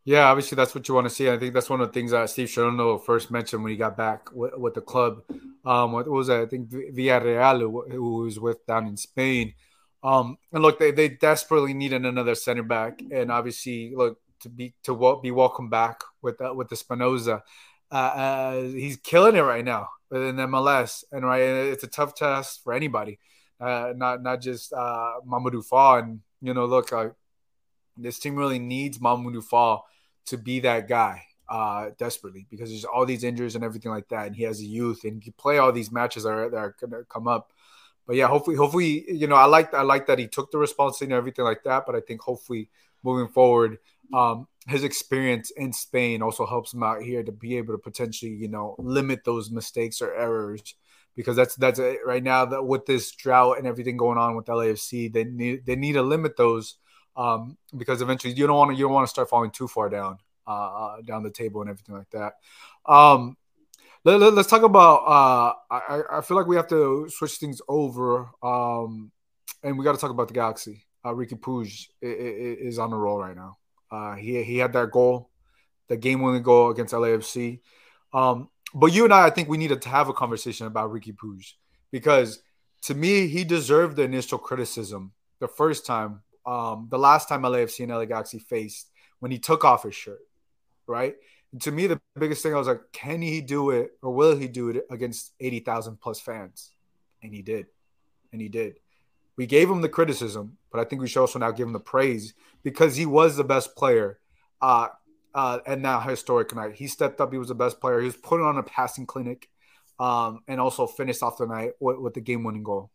Yeah, 0.04 0.26
obviously 0.26 0.56
that's 0.56 0.74
what 0.74 0.86
you 0.86 0.94
want 0.94 1.08
to 1.08 1.14
see. 1.14 1.30
I 1.30 1.38
think 1.38 1.54
that's 1.54 1.70
one 1.70 1.80
of 1.80 1.88
the 1.88 1.92
things 1.92 2.10
that 2.10 2.28
Steve 2.28 2.48
Cherundolo 2.48 3.02
first 3.02 3.30
mentioned 3.30 3.62
when 3.62 3.70
he 3.70 3.78
got 3.78 3.96
back 3.96 4.30
with, 4.34 4.52
with 4.58 4.74
the 4.74 4.82
club. 4.82 5.22
Um, 5.64 5.92
what 5.92 6.06
was 6.06 6.26
that? 6.26 6.40
I 6.40 6.46
think 6.46 6.68
Villarreal, 6.68 7.90
who 7.90 8.22
was 8.22 8.38
with 8.38 8.66
down 8.66 8.86
in 8.86 8.98
Spain. 8.98 9.54
Um, 10.04 10.38
and 10.52 10.62
look, 10.62 10.78
they, 10.78 10.92
they 10.92 11.08
desperately 11.10 11.74
needed 11.74 12.06
another 12.06 12.36
center 12.36 12.62
back, 12.64 13.02
and 13.10 13.32
obviously, 13.32 13.94
look 13.96 14.20
to 14.40 14.50
be 14.50 14.74
to 14.84 15.20
be 15.22 15.32
welcome 15.32 15.70
back 15.70 16.02
with 16.22 16.40
uh, 16.42 16.54
with 16.54 16.68
Espinoza. 16.70 17.42
Uh, 17.90 17.94
uh, 17.94 18.62
he's 18.62 18.98
killing 18.98 19.36
it 19.36 19.42
right 19.42 19.64
now 19.64 19.88
within 20.10 20.36
MLS, 20.36 21.04
and 21.12 21.24
right, 21.24 21.40
it's 21.42 21.84
a 21.84 21.88
tough 21.88 22.14
test 22.14 22.62
for 22.64 22.74
anybody, 22.74 23.18
uh, 23.60 23.94
not 23.96 24.22
not 24.22 24.42
just 24.42 24.72
uh, 24.74 25.20
Mamadou 25.26 25.64
Fall. 25.64 25.98
And 25.98 26.20
you 26.42 26.54
know, 26.54 26.66
look, 26.66 26.92
uh, 26.92 27.10
this 27.96 28.18
team 28.18 28.36
really 28.36 28.60
needs 28.60 28.98
Mamadou 28.98 29.42
Fall 29.44 29.86
to 30.26 30.38
be 30.38 30.60
that 30.60 30.88
guy. 30.88 31.24
uh, 31.48 31.90
desperately 31.98 32.46
because 32.50 32.70
there's 32.70 32.84
all 32.86 33.04
these 33.06 33.24
injuries 33.24 33.54
and 33.54 33.64
everything 33.64 33.92
like 33.92 34.08
that, 34.08 34.26
and 34.26 34.36
he 34.36 34.44
has 34.44 34.60
a 34.60 34.64
youth 34.64 35.04
and 35.04 35.22
he 35.22 35.30
play 35.32 35.58
all 35.58 35.72
these 35.72 35.92
matches 35.92 36.24
that 36.24 36.30
are, 36.32 36.50
that 36.50 36.56
are 36.56 36.76
gonna 36.80 37.04
come 37.08 37.28
up. 37.28 37.52
But 38.06 38.16
yeah, 38.16 38.28
hopefully, 38.28 38.56
hopefully, 38.56 39.04
you 39.10 39.26
know, 39.26 39.36
I 39.36 39.46
like 39.46 39.72
I 39.72 39.82
like 39.82 40.06
that 40.06 40.18
he 40.18 40.26
took 40.26 40.50
the 40.50 40.58
responsibility 40.58 41.12
and 41.12 41.18
everything 41.18 41.44
like 41.44 41.64
that. 41.64 41.84
But 41.86 41.94
I 41.94 42.00
think 42.00 42.20
hopefully 42.20 42.68
moving 43.02 43.32
forward, 43.32 43.78
um, 44.12 44.46
his 44.66 44.84
experience 44.84 45.50
in 45.50 45.72
Spain 45.72 46.22
also 46.22 46.46
helps 46.46 46.74
him 46.74 46.82
out 46.82 47.02
here 47.02 47.22
to 47.22 47.32
be 47.32 47.56
able 47.56 47.74
to 47.74 47.78
potentially, 47.78 48.32
you 48.32 48.48
know, 48.48 48.76
limit 48.78 49.24
those 49.24 49.50
mistakes 49.50 50.02
or 50.02 50.14
errors 50.14 50.74
because 51.16 51.36
that's 51.36 51.54
that's 51.56 51.78
it 51.78 51.98
right 52.04 52.22
now 52.22 52.44
that 52.44 52.64
with 52.64 52.86
this 52.86 53.12
drought 53.12 53.58
and 53.58 53.66
everything 53.66 53.96
going 53.96 54.18
on 54.18 54.36
with 54.36 54.46
LAFC, 54.46 55.12
they 55.12 55.24
need 55.24 55.64
they 55.66 55.76
need 55.76 55.92
to 55.92 56.02
limit 56.02 56.36
those 56.36 56.76
um, 57.16 57.56
because 57.76 58.02
eventually 58.02 58.34
you 58.34 58.46
don't 58.46 58.56
want 58.56 58.70
to 58.70 58.76
you 58.76 58.84
don't 58.84 58.92
want 58.92 59.06
to 59.06 59.10
start 59.10 59.30
falling 59.30 59.50
too 59.50 59.68
far 59.68 59.88
down 59.88 60.18
uh, 60.46 60.50
uh, 60.50 60.96
down 61.02 61.22
the 61.22 61.30
table 61.30 61.60
and 61.60 61.70
everything 61.70 61.94
like 61.94 62.10
that. 62.10 62.34
Um, 62.86 63.36
let, 64.04 64.22
us 64.22 64.34
let, 64.34 64.48
talk 64.48 64.62
about. 64.62 64.96
Uh, 64.98 65.52
I, 65.70 66.02
I 66.18 66.20
feel 66.20 66.36
like 66.36 66.46
we 66.46 66.56
have 66.56 66.68
to 66.68 67.08
switch 67.08 67.32
things 67.32 67.60
over, 67.68 68.30
um, 68.42 69.10
and 69.62 69.78
we 69.78 69.84
got 69.84 69.92
to 69.92 70.00
talk 70.00 70.10
about 70.10 70.28
the 70.28 70.34
Galaxy. 70.34 70.86
Uh, 71.04 71.10
Riqui 71.10 71.38
Puig 71.38 71.88
is 72.00 72.78
on 72.78 72.90
the 72.90 72.96
roll 72.96 73.18
right 73.18 73.36
now. 73.36 73.58
Uh, 73.90 74.14
he 74.14 74.42
he 74.42 74.58
had 74.58 74.72
that 74.72 74.90
goal, 74.90 75.30
the 75.88 75.96
game-winning 75.96 76.42
goal 76.42 76.70
against 76.70 76.94
LAFC. 76.94 77.60
Um, 78.12 78.48
but 78.74 78.92
you 78.92 79.04
and 79.04 79.12
I, 79.12 79.26
I 79.26 79.30
think 79.30 79.48
we 79.48 79.58
needed 79.58 79.82
to 79.82 79.88
have 79.88 80.08
a 80.08 80.12
conversation 80.12 80.66
about 80.66 80.90
Riqui 80.90 81.14
Puig 81.16 81.52
because 81.90 82.42
to 82.82 82.94
me, 82.94 83.28
he 83.28 83.44
deserved 83.44 83.96
the 83.96 84.02
initial 84.02 84.38
criticism 84.38 85.12
the 85.40 85.48
first 85.48 85.86
time, 85.86 86.20
um, 86.44 86.88
the 86.90 86.98
last 86.98 87.28
time 87.28 87.42
LAFC 87.42 87.80
and 87.80 87.92
LA 87.92 88.04
Galaxy 88.04 88.38
faced 88.38 88.90
when 89.20 89.30
he 89.30 89.38
took 89.38 89.64
off 89.64 89.84
his 89.84 89.94
shirt, 89.94 90.20
right? 90.86 91.14
To 91.60 91.70
me, 91.70 91.86
the 91.86 92.00
biggest 92.18 92.42
thing 92.42 92.54
I 92.54 92.58
was 92.58 92.66
like, 92.66 92.80
can 92.92 93.22
he 93.22 93.40
do 93.40 93.70
it 93.70 93.92
or 94.02 94.12
will 94.12 94.36
he 94.36 94.48
do 94.48 94.70
it 94.70 94.84
against 94.90 95.32
80,000 95.38 96.00
plus 96.00 96.20
fans? 96.20 96.72
And 97.22 97.32
he 97.32 97.42
did. 97.42 97.66
And 98.32 98.40
he 98.40 98.48
did. 98.48 98.80
We 99.36 99.46
gave 99.46 99.70
him 99.70 99.80
the 99.80 99.88
criticism, 99.88 100.58
but 100.72 100.80
I 100.80 100.84
think 100.84 101.00
we 101.00 101.08
should 101.08 101.20
also 101.20 101.38
now 101.38 101.50
give 101.50 101.66
him 101.66 101.72
the 101.72 101.80
praise 101.80 102.34
because 102.62 102.96
he 102.96 103.06
was 103.06 103.36
the 103.36 103.44
best 103.44 103.76
player. 103.76 104.18
Uh, 104.60 104.88
uh, 105.34 105.58
and 105.66 105.82
now 105.82 106.00
historic 106.00 106.54
night. 106.54 106.74
He 106.74 106.86
stepped 106.86 107.20
up. 107.20 107.32
He 107.32 107.38
was 107.38 107.48
the 107.48 107.54
best 107.54 107.80
player. 107.80 107.98
He 107.98 108.06
was 108.06 108.16
putting 108.16 108.46
on 108.46 108.56
a 108.56 108.62
passing 108.62 109.06
clinic, 109.06 109.48
um, 109.98 110.40
and 110.46 110.60
also 110.60 110.86
finished 110.86 111.22
off 111.22 111.38
the 111.38 111.46
night 111.46 111.72
with, 111.80 111.98
with 111.98 112.14
the 112.14 112.20
game-winning 112.20 112.62
goal. 112.62 112.90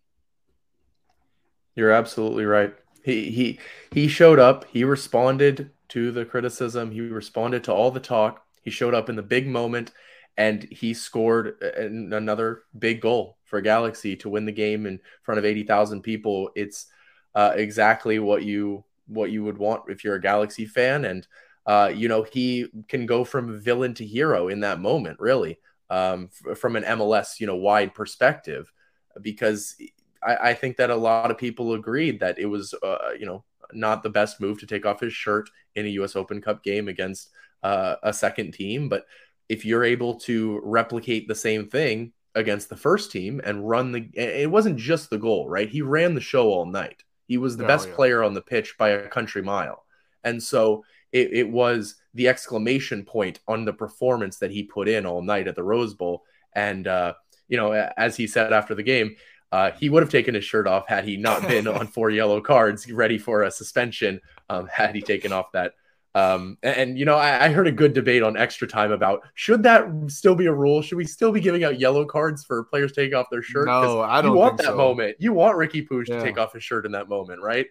You're 1.75 1.91
absolutely 1.91 2.45
right. 2.45 2.73
He 3.03 3.31
he 3.31 3.59
he 3.91 4.07
showed 4.07 4.39
up. 4.39 4.65
He 4.71 4.83
responded 4.83 5.71
to 5.89 6.11
the 6.11 6.25
criticism. 6.25 6.91
He 6.91 7.01
responded 7.01 7.63
to 7.65 7.73
all 7.73 7.91
the 7.91 7.99
talk. 7.99 8.45
He 8.69 8.75
showed 8.75 8.93
up 8.93 9.09
in 9.09 9.15
the 9.15 9.23
big 9.23 9.47
moment, 9.47 9.91
and 10.37 10.61
he 10.69 10.93
scored 10.93 11.59
another 11.59 12.65
big 12.77 13.01
goal 13.01 13.39
for 13.45 13.61
Galaxy 13.61 14.15
to 14.17 14.29
win 14.29 14.45
the 14.45 14.51
game 14.51 14.85
in 14.85 14.99
front 15.23 15.39
of 15.39 15.45
eighty 15.45 15.63
thousand 15.63 16.03
people. 16.03 16.51
It's 16.55 16.85
uh, 17.33 17.53
exactly 17.55 18.19
what 18.19 18.43
you 18.43 18.83
what 19.07 19.31
you 19.31 19.43
would 19.43 19.57
want 19.57 19.89
if 19.89 20.03
you're 20.03 20.13
a 20.13 20.21
Galaxy 20.21 20.67
fan, 20.67 21.05
and 21.05 21.27
uh, 21.65 21.91
you 21.93 22.07
know, 22.07 22.21
he 22.21 22.67
can 22.87 23.07
go 23.07 23.23
from 23.23 23.59
villain 23.59 23.95
to 23.95 24.05
hero 24.05 24.49
in 24.49 24.59
that 24.59 24.79
moment, 24.79 25.19
really, 25.19 25.57
um, 25.89 26.29
f- 26.47 26.59
from 26.59 26.75
an 26.75 26.83
MLS, 26.83 27.39
you 27.39 27.47
know, 27.47 27.55
wide 27.55 27.95
perspective, 27.95 28.71
because 29.19 29.75
I, 30.23 30.35
I, 30.49 30.53
think 30.53 30.77
that 30.77 30.91
a 30.91 30.95
lot 30.95 31.31
of 31.31 31.39
people 31.39 31.73
agreed 31.73 32.19
that 32.19 32.37
it 32.37 32.45
was, 32.45 32.75
uh, 32.83 33.09
you 33.19 33.25
know, 33.25 33.43
not 33.73 34.03
the 34.03 34.09
best 34.09 34.39
move 34.39 34.59
to 34.59 34.67
take 34.67 34.85
off 34.85 34.99
his 34.99 35.13
shirt 35.13 35.49
in 35.75 35.85
a 35.85 35.89
U.S. 35.89 36.15
Open 36.15 36.39
Cup 36.39 36.63
game 36.63 36.87
against 36.87 37.29
uh, 37.63 37.95
a 38.03 38.13
second 38.13 38.53
team. 38.53 38.89
But 38.89 39.05
if 39.47 39.65
you're 39.65 39.83
able 39.83 40.15
to 40.21 40.61
replicate 40.63 41.27
the 41.27 41.35
same 41.35 41.67
thing 41.67 42.13
against 42.35 42.69
the 42.69 42.77
first 42.77 43.11
team 43.11 43.41
and 43.43 43.67
run 43.67 43.91
the, 43.91 44.09
it 44.13 44.49
wasn't 44.49 44.77
just 44.77 45.09
the 45.09 45.17
goal, 45.17 45.49
right? 45.49 45.69
He 45.69 45.81
ran 45.81 46.13
the 46.13 46.21
show 46.21 46.49
all 46.49 46.65
night. 46.65 47.03
He 47.27 47.37
was 47.37 47.57
the 47.57 47.65
oh, 47.65 47.67
best 47.67 47.89
yeah. 47.89 47.95
player 47.95 48.23
on 48.23 48.33
the 48.33 48.41
pitch 48.41 48.75
by 48.77 48.89
a 48.89 49.07
country 49.07 49.41
mile. 49.41 49.83
And 50.23 50.41
so 50.41 50.83
it, 51.11 51.33
it 51.33 51.49
was 51.49 51.95
the 52.13 52.27
exclamation 52.27 53.03
point 53.03 53.39
on 53.47 53.65
the 53.65 53.73
performance 53.73 54.37
that 54.37 54.51
he 54.51 54.63
put 54.63 54.87
in 54.87 55.05
all 55.05 55.21
night 55.21 55.47
at 55.47 55.55
the 55.55 55.63
Rose 55.63 55.93
Bowl. 55.93 56.23
And, 56.53 56.87
uh, 56.87 57.13
you 57.47 57.57
know, 57.57 57.71
as 57.71 58.15
he 58.15 58.27
said 58.27 58.53
after 58.53 58.75
the 58.75 58.83
game, 58.83 59.15
uh, 59.51 59.71
he 59.71 59.89
would 59.89 60.03
have 60.03 60.11
taken 60.11 60.35
his 60.35 60.45
shirt 60.45 60.67
off 60.67 60.87
had 60.87 61.05
he 61.05 61.17
not 61.17 61.47
been 61.47 61.67
on 61.67 61.87
four 61.87 62.09
yellow 62.09 62.41
cards, 62.41 62.91
ready 62.91 63.17
for 63.17 63.43
a 63.43 63.51
suspension. 63.51 64.21
Um, 64.49 64.67
had 64.67 64.95
he 64.95 65.01
taken 65.01 65.31
off 65.31 65.51
that, 65.53 65.73
um, 66.15 66.57
and, 66.63 66.75
and, 66.75 66.99
you 66.99 67.05
know, 67.05 67.15
I, 67.15 67.45
I, 67.45 67.49
heard 67.49 67.67
a 67.67 67.71
good 67.71 67.93
debate 67.93 68.23
on 68.23 68.35
extra 68.35 68.67
time 68.67 68.91
about 68.91 69.21
should 69.35 69.61
that 69.63 69.87
still 70.07 70.33
be 70.33 70.47
a 70.47 70.53
rule? 70.53 70.81
Should 70.81 70.97
we 70.97 71.05
still 71.05 71.31
be 71.31 71.39
giving 71.39 71.63
out 71.63 71.79
yellow 71.79 72.03
cards 72.03 72.43
for 72.43 72.63
players 72.63 72.93
taking 72.93 73.13
off 73.13 73.27
their 73.29 73.43
shirt? 73.43 73.67
No, 73.67 74.01
I 74.01 74.21
don't. 74.21 74.31
You 74.31 74.37
want 74.37 74.57
that 74.57 74.67
so. 74.67 74.75
moment. 74.75 75.17
You 75.19 75.33
want 75.33 75.55
Riqui 75.55 75.87
Puig 75.87 76.07
yeah. 76.07 76.17
to 76.17 76.23
take 76.23 76.39
off 76.39 76.53
his 76.53 76.63
shirt 76.63 76.87
in 76.87 76.93
that 76.93 77.09
moment, 77.09 77.43
right? 77.43 77.67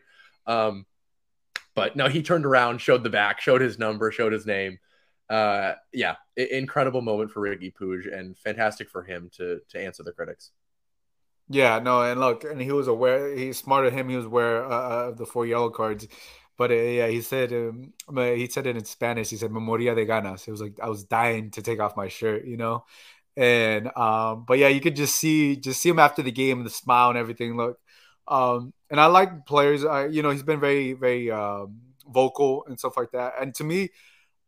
Um, 0.47 0.87
but 1.75 1.97
no, 1.97 2.09
he 2.09 2.23
turned 2.23 2.47
around, 2.47 2.81
showed 2.81 3.03
the 3.03 3.11
back, 3.11 3.41
showed 3.41 3.61
his 3.61 3.77
number, 3.77 4.13
showed 4.13 4.33
his 4.33 4.47
name. 4.47 4.79
Uh, 5.29 5.75
yeah, 5.93 6.15
incredible 6.37 7.03
moment 7.03 7.33
for 7.33 7.41
Riqui 7.41 7.73
Puig, 7.75 8.17
and 8.17 8.39
fantastic 8.39 8.89
for 8.89 9.03
him 9.03 9.31
to 9.37 9.61
to 9.71 9.81
answer 9.81 10.05
the 10.05 10.13
critics. 10.13 10.53
Yeah, 11.51 11.81
no, 11.81 12.03
and 12.03 12.21
look, 12.21 12.45
and 12.45 12.61
he 12.61 12.71
was 12.73 12.89
aware. 12.89 13.35
He's 13.35 13.59
smarter 13.59 13.91
him. 13.91 14.09
He 14.09 14.17
was 14.17 14.27
aware 14.27 14.65
uh, 14.65 15.09
of 15.09 15.17
the 15.17 15.27
four 15.27 15.45
yellow 15.45 15.71
cards. 15.71 16.07
But 16.59 16.73
uh, 16.73 16.75
yeah, 16.75 17.07
he 17.07 17.23
said 17.23 17.53
um, 17.53 17.95
he 18.15 18.49
said 18.49 18.67
it 18.67 18.77
in 18.77 18.85
Spanish. 18.85 19.31
He 19.31 19.37
said 19.37 19.53
"memoria 19.53 19.95
de 19.95 20.05
ganas." 20.05 20.47
It 20.47 20.51
was 20.51 20.61
like 20.61 20.79
I 20.83 20.89
was 20.89 21.05
dying 21.05 21.51
to 21.53 21.63
take 21.63 21.81
off 21.81 21.97
my 21.97 22.09
shirt, 22.09 22.45
you 22.45 22.59
know. 22.59 22.85
And 23.37 23.87
um, 23.97 24.45
but 24.47 24.59
yeah, 24.59 24.69
you 24.69 24.81
could 24.81 24.97
just 24.97 25.17
see 25.17 25.57
just 25.57 25.81
see 25.81 25.89
him 25.89 26.01
after 26.01 26.23
the 26.23 26.33
game, 26.33 26.59
and 26.59 26.67
the 26.67 26.71
smile 26.71 27.11
and 27.11 27.19
everything. 27.19 27.57
Look, 27.57 27.79
um, 28.27 28.75
and 28.91 29.01
I 29.01 29.07
like 29.07 29.47
players. 29.47 29.85
I, 29.85 30.07
you 30.07 30.23
know, 30.23 30.31
he's 30.31 30.43
been 30.43 30.61
very, 30.61 30.93
very 30.93 31.31
um, 31.31 31.79
vocal 32.13 32.65
and 32.67 32.79
stuff 32.79 32.97
like 32.97 33.13
that. 33.13 33.35
And 33.41 33.55
to 33.55 33.65
me, 33.65 33.91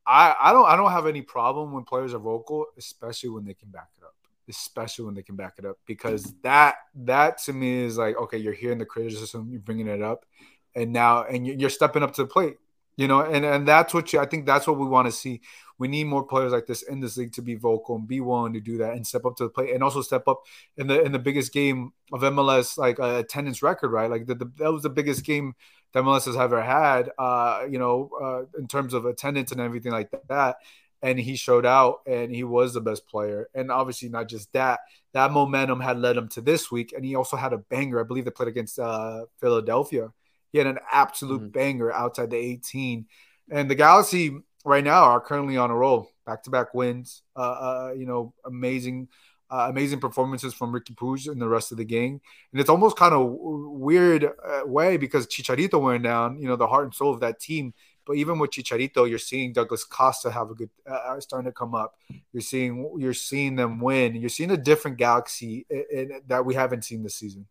I, 0.07 0.35
I 0.41 0.53
don't, 0.53 0.67
I 0.67 0.77
don't 0.77 0.91
have 0.91 1.07
any 1.07 1.23
problem 1.23 1.73
when 1.73 1.85
players 1.85 2.13
are 2.13 2.19
vocal, 2.19 2.67
especially 2.77 3.31
when 3.31 3.45
they 3.45 3.55
can 3.55 3.71
back 3.71 3.89
it 3.97 4.05
up. 4.05 4.15
Especially 4.49 5.05
when 5.05 5.15
they 5.15 5.23
can 5.23 5.37
back 5.37 5.55
it 5.59 5.65
up, 5.65 5.77
because 5.87 6.35
that, 6.43 6.75
that 6.97 7.39
to 7.45 7.53
me 7.53 7.85
is 7.85 7.97
like, 7.97 8.17
okay, 8.17 8.37
you're 8.37 8.53
hearing 8.53 8.79
the 8.79 8.85
criticism, 8.85 9.49
you're 9.49 9.61
bringing 9.61 9.87
it 9.87 10.03
up, 10.03 10.27
and 10.75 10.93
now, 10.93 11.25
and 11.25 11.47
you're 11.47 11.71
stepping 11.71 12.03
up 12.03 12.15
to 12.15 12.23
the 12.23 12.29
plate. 12.29 12.57
You 12.97 13.09
know, 13.09 13.21
and 13.23 13.45
and 13.45 13.67
that's 13.67 13.95
what 13.95 14.13
you, 14.13 14.21
I 14.21 14.27
think 14.27 14.45
that's 14.45 14.67
what 14.67 14.79
we 14.79 14.87
want 14.87 15.07
to 15.07 15.13
see 15.13 15.41
we 15.81 15.89
need 15.89 16.05
more 16.05 16.23
players 16.23 16.53
like 16.53 16.67
this 16.67 16.83
in 16.83 17.01
this 17.01 17.17
league 17.17 17.33
to 17.33 17.43
be 17.43 17.55
vocal 17.55 17.97
and 17.97 18.07
be 18.07 18.21
willing 18.21 18.53
to 18.53 18.61
do 18.61 18.77
that 18.77 18.93
and 18.93 19.05
step 19.05 19.25
up 19.25 19.35
to 19.37 19.45
the 19.45 19.49
plate 19.49 19.73
and 19.73 19.83
also 19.83 20.03
step 20.03 20.29
up 20.29 20.43
in 20.77 20.87
the 20.87 21.03
in 21.03 21.11
the 21.11 21.19
biggest 21.19 21.55
game 21.55 21.93
of 22.13 22.21
MLS 22.21 22.77
like 22.77 23.01
uh, 23.01 23.17
attendance 23.17 23.63
record, 23.63 23.89
right? 23.89 24.11
Like 24.11 24.27
the, 24.27 24.35
the, 24.35 24.53
that 24.59 24.73
was 24.73 24.83
the 24.83 24.91
biggest 24.91 25.25
game 25.25 25.55
that 25.93 26.05
MLS 26.05 26.27
has 26.27 26.37
ever 26.37 26.63
had, 26.63 27.11
uh, 27.19 27.63
you 27.69 27.79
know, 27.79 28.11
uh, 28.23 28.59
in 28.59 28.69
terms 28.69 28.93
of 28.93 29.07
attendance 29.07 29.53
and 29.53 29.61
everything 29.61 29.91
like 29.91 30.11
that. 30.29 30.57
And 31.03 31.19
he 31.19 31.35
showed 31.35 31.65
out, 31.65 32.01
and 32.07 32.31
he 32.31 32.45
was 32.45 32.75
the 32.75 32.83
best 32.83 33.09
player. 33.09 33.49
And 33.55 33.73
obviously, 33.73 34.11
not 34.11 34.29
just 34.29 34.53
that, 34.53 34.81
that 35.15 35.33
momentum 35.33 35.81
had 35.81 35.99
led 35.99 36.19
him 36.19 36.29
to 36.29 36.43
this 36.43 36.71
week. 36.71 36.93
And 36.95 37.07
he 37.07 37.15
also 37.15 37.39
had 37.39 37.55
a 37.55 37.59
banger. 37.59 38.01
I 38.01 38.03
believe 38.03 38.27
they 38.27 38.31
played 38.31 38.51
against 38.51 38.79
uh, 38.79 39.25
Philadelphia. 39.41 40.13
He 40.53 40.59
had 40.59 40.67
an 40.67 40.79
absolute 40.93 41.41
mm-hmm. 41.41 41.51
banger 41.51 41.93
outside 41.93 42.31
the 42.31 42.37
18. 42.37 43.07
And 43.51 43.71
the 43.71 43.75
Galaxy, 43.75 44.39
right 44.65 44.85
now 44.85 45.05
are 45.05 45.21
currently 45.21 45.57
on 45.57 45.71
a 45.71 45.77
roll, 45.77 46.13
back 46.27 46.43
to 46.45 46.51
back 46.51 46.75
wins. 46.75 47.23
Uh, 47.37 47.41
uh, 47.41 47.93
you 47.97 48.07
know, 48.07 48.35
amazing, 48.45 49.09
uh, 49.51 49.67
amazing 49.69 50.01
performances 50.01 50.55
from 50.55 50.73
Riqui 50.73 50.95
Puig 50.95 51.29
and 51.29 51.41
the 51.41 51.49
rest 51.49 51.73
of 51.73 51.79
the 51.79 51.85
gang. 51.85 52.21
And 52.53 52.61
it's 52.61 52.71
almost 52.71 52.97
kind 52.97 53.15
of 53.15 53.29
weird 53.31 54.25
uh, 54.25 54.63
way 54.65 54.97
because 54.97 55.27
Chicharito 55.27 55.81
went 55.81 56.05
down. 56.05 56.39
You 56.41 56.49
know, 56.49 56.57
the 56.57 56.67
heart 56.67 56.85
and 56.85 56.95
soul 56.95 57.13
of 57.13 57.21
that 57.21 57.41
team. 57.41 57.75
But 58.07 58.17
even 58.17 58.39
with 58.39 58.51
Chicharito, 58.51 59.09
you're 59.09 59.19
seeing 59.19 59.53
Douglas 59.53 59.85
Costa 59.85 60.31
have 60.31 60.51
a 60.51 60.55
good 60.55 60.71
uh, 60.89 60.95
uh, 60.95 61.21
starting 61.21 61.51
to 61.51 61.53
come 61.53 61.75
up. 61.75 61.95
You're 62.33 62.41
seeing 62.41 62.97
you're 62.99 63.15
seeing 63.15 63.57
them 63.57 63.81
win. 63.81 64.17
You're 64.17 64.31
seeing 64.31 64.51
a 64.51 64.57
different 64.57 64.97
Galaxy 64.97 65.67
in, 65.71 65.85
in, 65.93 66.21
that 66.27 66.45
we 66.45 66.55
haven't 66.55 66.85
seen 66.85 67.03
this 67.03 67.15
season. 67.15 67.47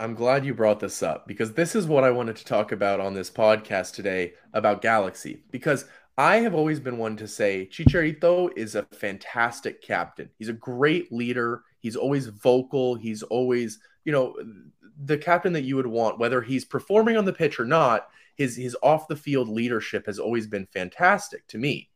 I'm 0.00 0.14
glad 0.14 0.44
you 0.44 0.54
brought 0.54 0.80
this 0.80 1.02
up 1.02 1.28
because 1.28 1.52
this 1.52 1.76
is 1.76 1.86
what 1.86 2.02
I 2.02 2.10
wanted 2.10 2.36
to 2.36 2.44
talk 2.44 2.72
about 2.72 2.98
on 2.98 3.14
this 3.14 3.30
podcast 3.30 3.94
today 3.94 4.34
about 4.52 4.82
Galaxy. 4.82 5.44
Because 5.52 5.84
I 6.18 6.36
have 6.38 6.54
always 6.54 6.80
been 6.80 6.98
one 6.98 7.16
to 7.16 7.28
say 7.28 7.68
Chicharito 7.70 8.50
is 8.56 8.74
a 8.74 8.82
fantastic 8.92 9.82
captain. 9.82 10.30
He's 10.36 10.48
a 10.48 10.54
great 10.54 11.12
leader. 11.12 11.62
He's 11.78 11.96
always 11.96 12.26
vocal. 12.26 12.96
He's 12.96 13.22
always, 13.22 13.78
you 14.04 14.12
know, 14.12 14.36
the 15.04 15.18
captain 15.18 15.52
that 15.52 15.62
you 15.62 15.76
would 15.76 15.86
want, 15.86 16.18
whether 16.18 16.42
he's 16.42 16.64
performing 16.64 17.16
on 17.16 17.24
the 17.24 17.32
pitch 17.32 17.60
or 17.60 17.64
not. 17.64 18.08
His 18.36 18.56
his 18.56 18.76
off 18.82 19.06
the 19.06 19.14
field 19.14 19.48
leadership 19.48 20.06
has 20.06 20.18
always 20.18 20.48
been 20.48 20.66
fantastic 20.66 21.46
to 21.48 21.58
me. 21.58 21.88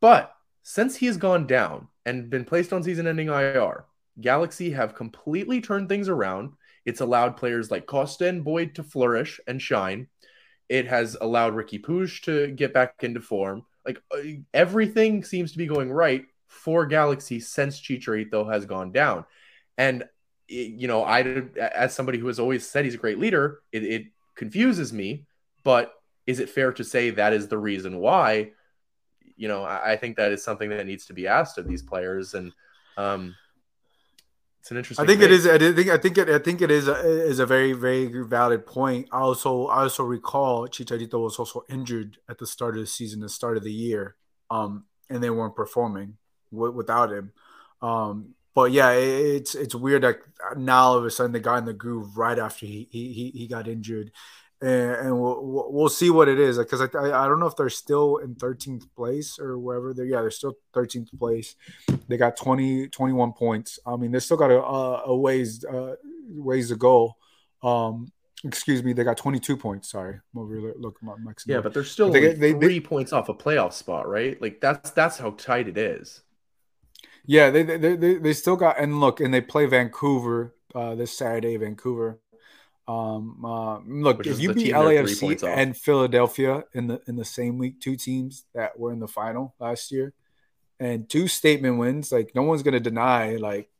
But 0.00 0.34
since 0.64 0.96
he 0.96 1.06
has 1.06 1.16
gone 1.16 1.46
down 1.46 1.86
and 2.04 2.28
been 2.28 2.44
placed 2.44 2.72
on 2.72 2.82
season-ending 2.82 3.28
IR, 3.28 3.84
Galaxy 4.20 4.70
have 4.70 4.94
completely 4.94 5.60
turned 5.60 5.88
things 5.88 6.08
around. 6.08 6.52
It's 6.84 7.00
allowed 7.00 7.36
players 7.36 7.70
like 7.70 7.86
Costa 7.86 8.28
and 8.28 8.44
Boyd 8.44 8.74
to 8.74 8.82
flourish 8.82 9.40
and 9.46 9.60
shine. 9.60 10.08
It 10.68 10.86
has 10.86 11.16
allowed 11.20 11.54
Riqui 11.54 11.82
Puig 11.82 12.22
to 12.22 12.48
get 12.48 12.72
back 12.72 13.02
into 13.02 13.20
form. 13.20 13.64
Like 13.86 14.00
uh, 14.10 14.20
everything 14.52 15.24
seems 15.24 15.52
to 15.52 15.58
be 15.58 15.66
going 15.66 15.92
right 15.92 16.24
for 16.46 16.86
Galaxy 16.86 17.40
since 17.40 17.80
Chicharito 17.80 18.50
has 18.50 18.64
gone 18.64 18.92
down. 18.92 19.24
And 19.76 20.04
you 20.46 20.88
know, 20.88 21.02
I 21.02 21.22
as 21.58 21.94
somebody 21.94 22.18
who 22.18 22.26
has 22.26 22.38
always 22.38 22.68
said 22.68 22.84
he's 22.84 22.94
a 22.94 22.98
great 22.98 23.18
leader, 23.18 23.60
it, 23.72 23.82
it 23.82 24.06
confuses 24.34 24.92
me. 24.92 25.26
But 25.62 25.94
is 26.26 26.40
it 26.40 26.50
fair 26.50 26.72
to 26.72 26.84
say 26.84 27.10
that 27.10 27.32
is 27.32 27.48
the 27.48 27.58
reason 27.58 27.98
why? 27.98 28.52
You 29.36 29.48
know, 29.48 29.64
I, 29.64 29.92
I 29.92 29.96
think 29.96 30.16
that 30.16 30.32
is 30.32 30.44
something 30.44 30.70
that 30.70 30.86
needs 30.86 31.06
to 31.06 31.14
be 31.14 31.26
asked 31.26 31.58
of 31.58 31.66
these 31.66 31.82
players, 31.82 32.34
and 32.34 32.52
um, 32.96 33.34
it's 34.64 34.70
an 34.70 34.78
interesting. 34.78 35.04
I 35.04 35.06
think 35.06 35.20
thing. 35.20 35.28
it 35.28 35.32
is. 35.32 35.46
I 35.46 35.58
think. 35.58 35.90
I 35.90 35.98
think 35.98 36.16
it. 36.16 36.30
I 36.30 36.38
think 36.38 36.62
it 36.62 36.70
is. 36.70 36.88
A, 36.88 36.94
is 36.94 37.38
a 37.38 37.44
very, 37.44 37.74
very 37.74 38.06
valid 38.24 38.64
point. 38.64 39.08
I 39.12 39.18
also, 39.18 39.66
I 39.66 39.82
also 39.82 40.04
recall 40.04 40.66
Chicharito 40.68 41.22
was 41.22 41.38
also 41.38 41.66
injured 41.68 42.16
at 42.30 42.38
the 42.38 42.46
start 42.46 42.74
of 42.74 42.80
the 42.80 42.86
season, 42.86 43.20
the 43.20 43.28
start 43.28 43.58
of 43.58 43.62
the 43.62 43.70
year, 43.70 44.16
um, 44.50 44.84
and 45.10 45.22
they 45.22 45.28
weren't 45.28 45.54
performing 45.54 46.16
w- 46.50 46.72
without 46.72 47.12
him. 47.12 47.32
Um, 47.82 48.36
but 48.54 48.72
yeah, 48.72 48.92
it's 48.92 49.54
it's 49.54 49.74
weird 49.74 50.02
that 50.02 50.20
now 50.56 50.84
all 50.84 50.96
of 50.96 51.04
a 51.04 51.10
sudden 51.10 51.32
they 51.32 51.40
got 51.40 51.58
in 51.58 51.66
the 51.66 51.74
groove 51.74 52.16
right 52.16 52.38
after 52.38 52.64
he 52.64 52.88
he 52.90 53.32
he 53.34 53.46
got 53.46 53.68
injured, 53.68 54.12
and, 54.60 54.90
and 54.92 55.20
we'll 55.20 55.72
we'll 55.72 55.88
see 55.88 56.10
what 56.10 56.28
it 56.28 56.38
is 56.38 56.58
because 56.58 56.80
I, 56.80 56.84
I 56.84 57.28
don't 57.28 57.40
know 57.40 57.46
if 57.46 57.56
they're 57.56 57.70
still 57.70 58.18
in 58.18 58.34
13th 58.34 58.86
place 58.96 59.38
or 59.38 59.58
wherever 59.58 59.92
they're 59.92 60.06
yeah 60.06 60.20
they're 60.20 60.30
still 60.30 60.56
13th 60.74 61.18
place. 61.18 61.56
They 62.08 62.16
got 62.16 62.36
20 62.36 62.88
21 62.88 63.32
points. 63.32 63.78
I 63.86 63.96
mean 63.96 64.12
they 64.12 64.20
still 64.20 64.36
got 64.36 64.50
a, 64.50 64.60
a 64.60 65.16
ways 65.16 65.64
uh, 65.64 65.96
ways 66.28 66.68
to 66.68 66.76
go. 66.76 67.16
Um, 67.62 68.12
excuse 68.44 68.82
me, 68.82 68.92
they 68.92 69.04
got 69.04 69.16
22 69.16 69.56
points. 69.56 69.90
Sorry, 69.90 70.14
I'm 70.14 70.40
over 70.40 70.74
looking 70.78 71.08
at 71.08 71.18
Mexico. 71.20 71.54
Yeah, 71.54 71.60
but 71.60 71.74
they're 71.74 71.84
still 71.84 72.10
they, 72.10 72.28
like 72.28 72.38
they, 72.38 72.52
three 72.52 72.78
they, 72.78 72.80
points 72.80 73.12
off 73.12 73.28
a 73.28 73.34
playoff 73.34 73.72
spot, 73.72 74.08
right? 74.08 74.40
Like 74.40 74.60
that's 74.60 74.90
that's 74.90 75.18
how 75.18 75.30
tight 75.30 75.68
it 75.68 75.78
is. 75.78 76.22
Yeah, 77.26 77.50
they 77.50 77.62
they, 77.62 77.96
they, 77.96 78.14
they 78.16 78.32
still 78.32 78.56
got 78.56 78.78
and 78.78 79.00
look 79.00 79.20
and 79.20 79.32
they 79.32 79.40
play 79.40 79.66
Vancouver 79.66 80.54
uh, 80.74 80.94
this 80.94 81.16
Saturday. 81.16 81.56
Vancouver. 81.56 82.20
Um, 82.86 83.44
uh, 83.44 83.78
look, 83.86 84.18
Which 84.18 84.26
if 84.26 84.40
you 84.40 84.52
beat 84.52 84.72
LAFC 84.72 85.42
and 85.42 85.76
Philadelphia 85.76 86.64
in 86.74 86.86
the 86.86 87.00
in 87.06 87.16
the 87.16 87.24
same 87.24 87.56
week, 87.56 87.80
two 87.80 87.96
teams 87.96 88.44
that 88.54 88.78
were 88.78 88.92
in 88.92 89.00
the 89.00 89.08
final 89.08 89.54
last 89.58 89.90
year, 89.90 90.12
and 90.78 91.08
two 91.08 91.26
statement 91.28 91.78
wins, 91.78 92.12
like 92.12 92.34
no 92.34 92.42
one's 92.42 92.62
gonna 92.62 92.80
deny 92.80 93.36
like 93.36 93.70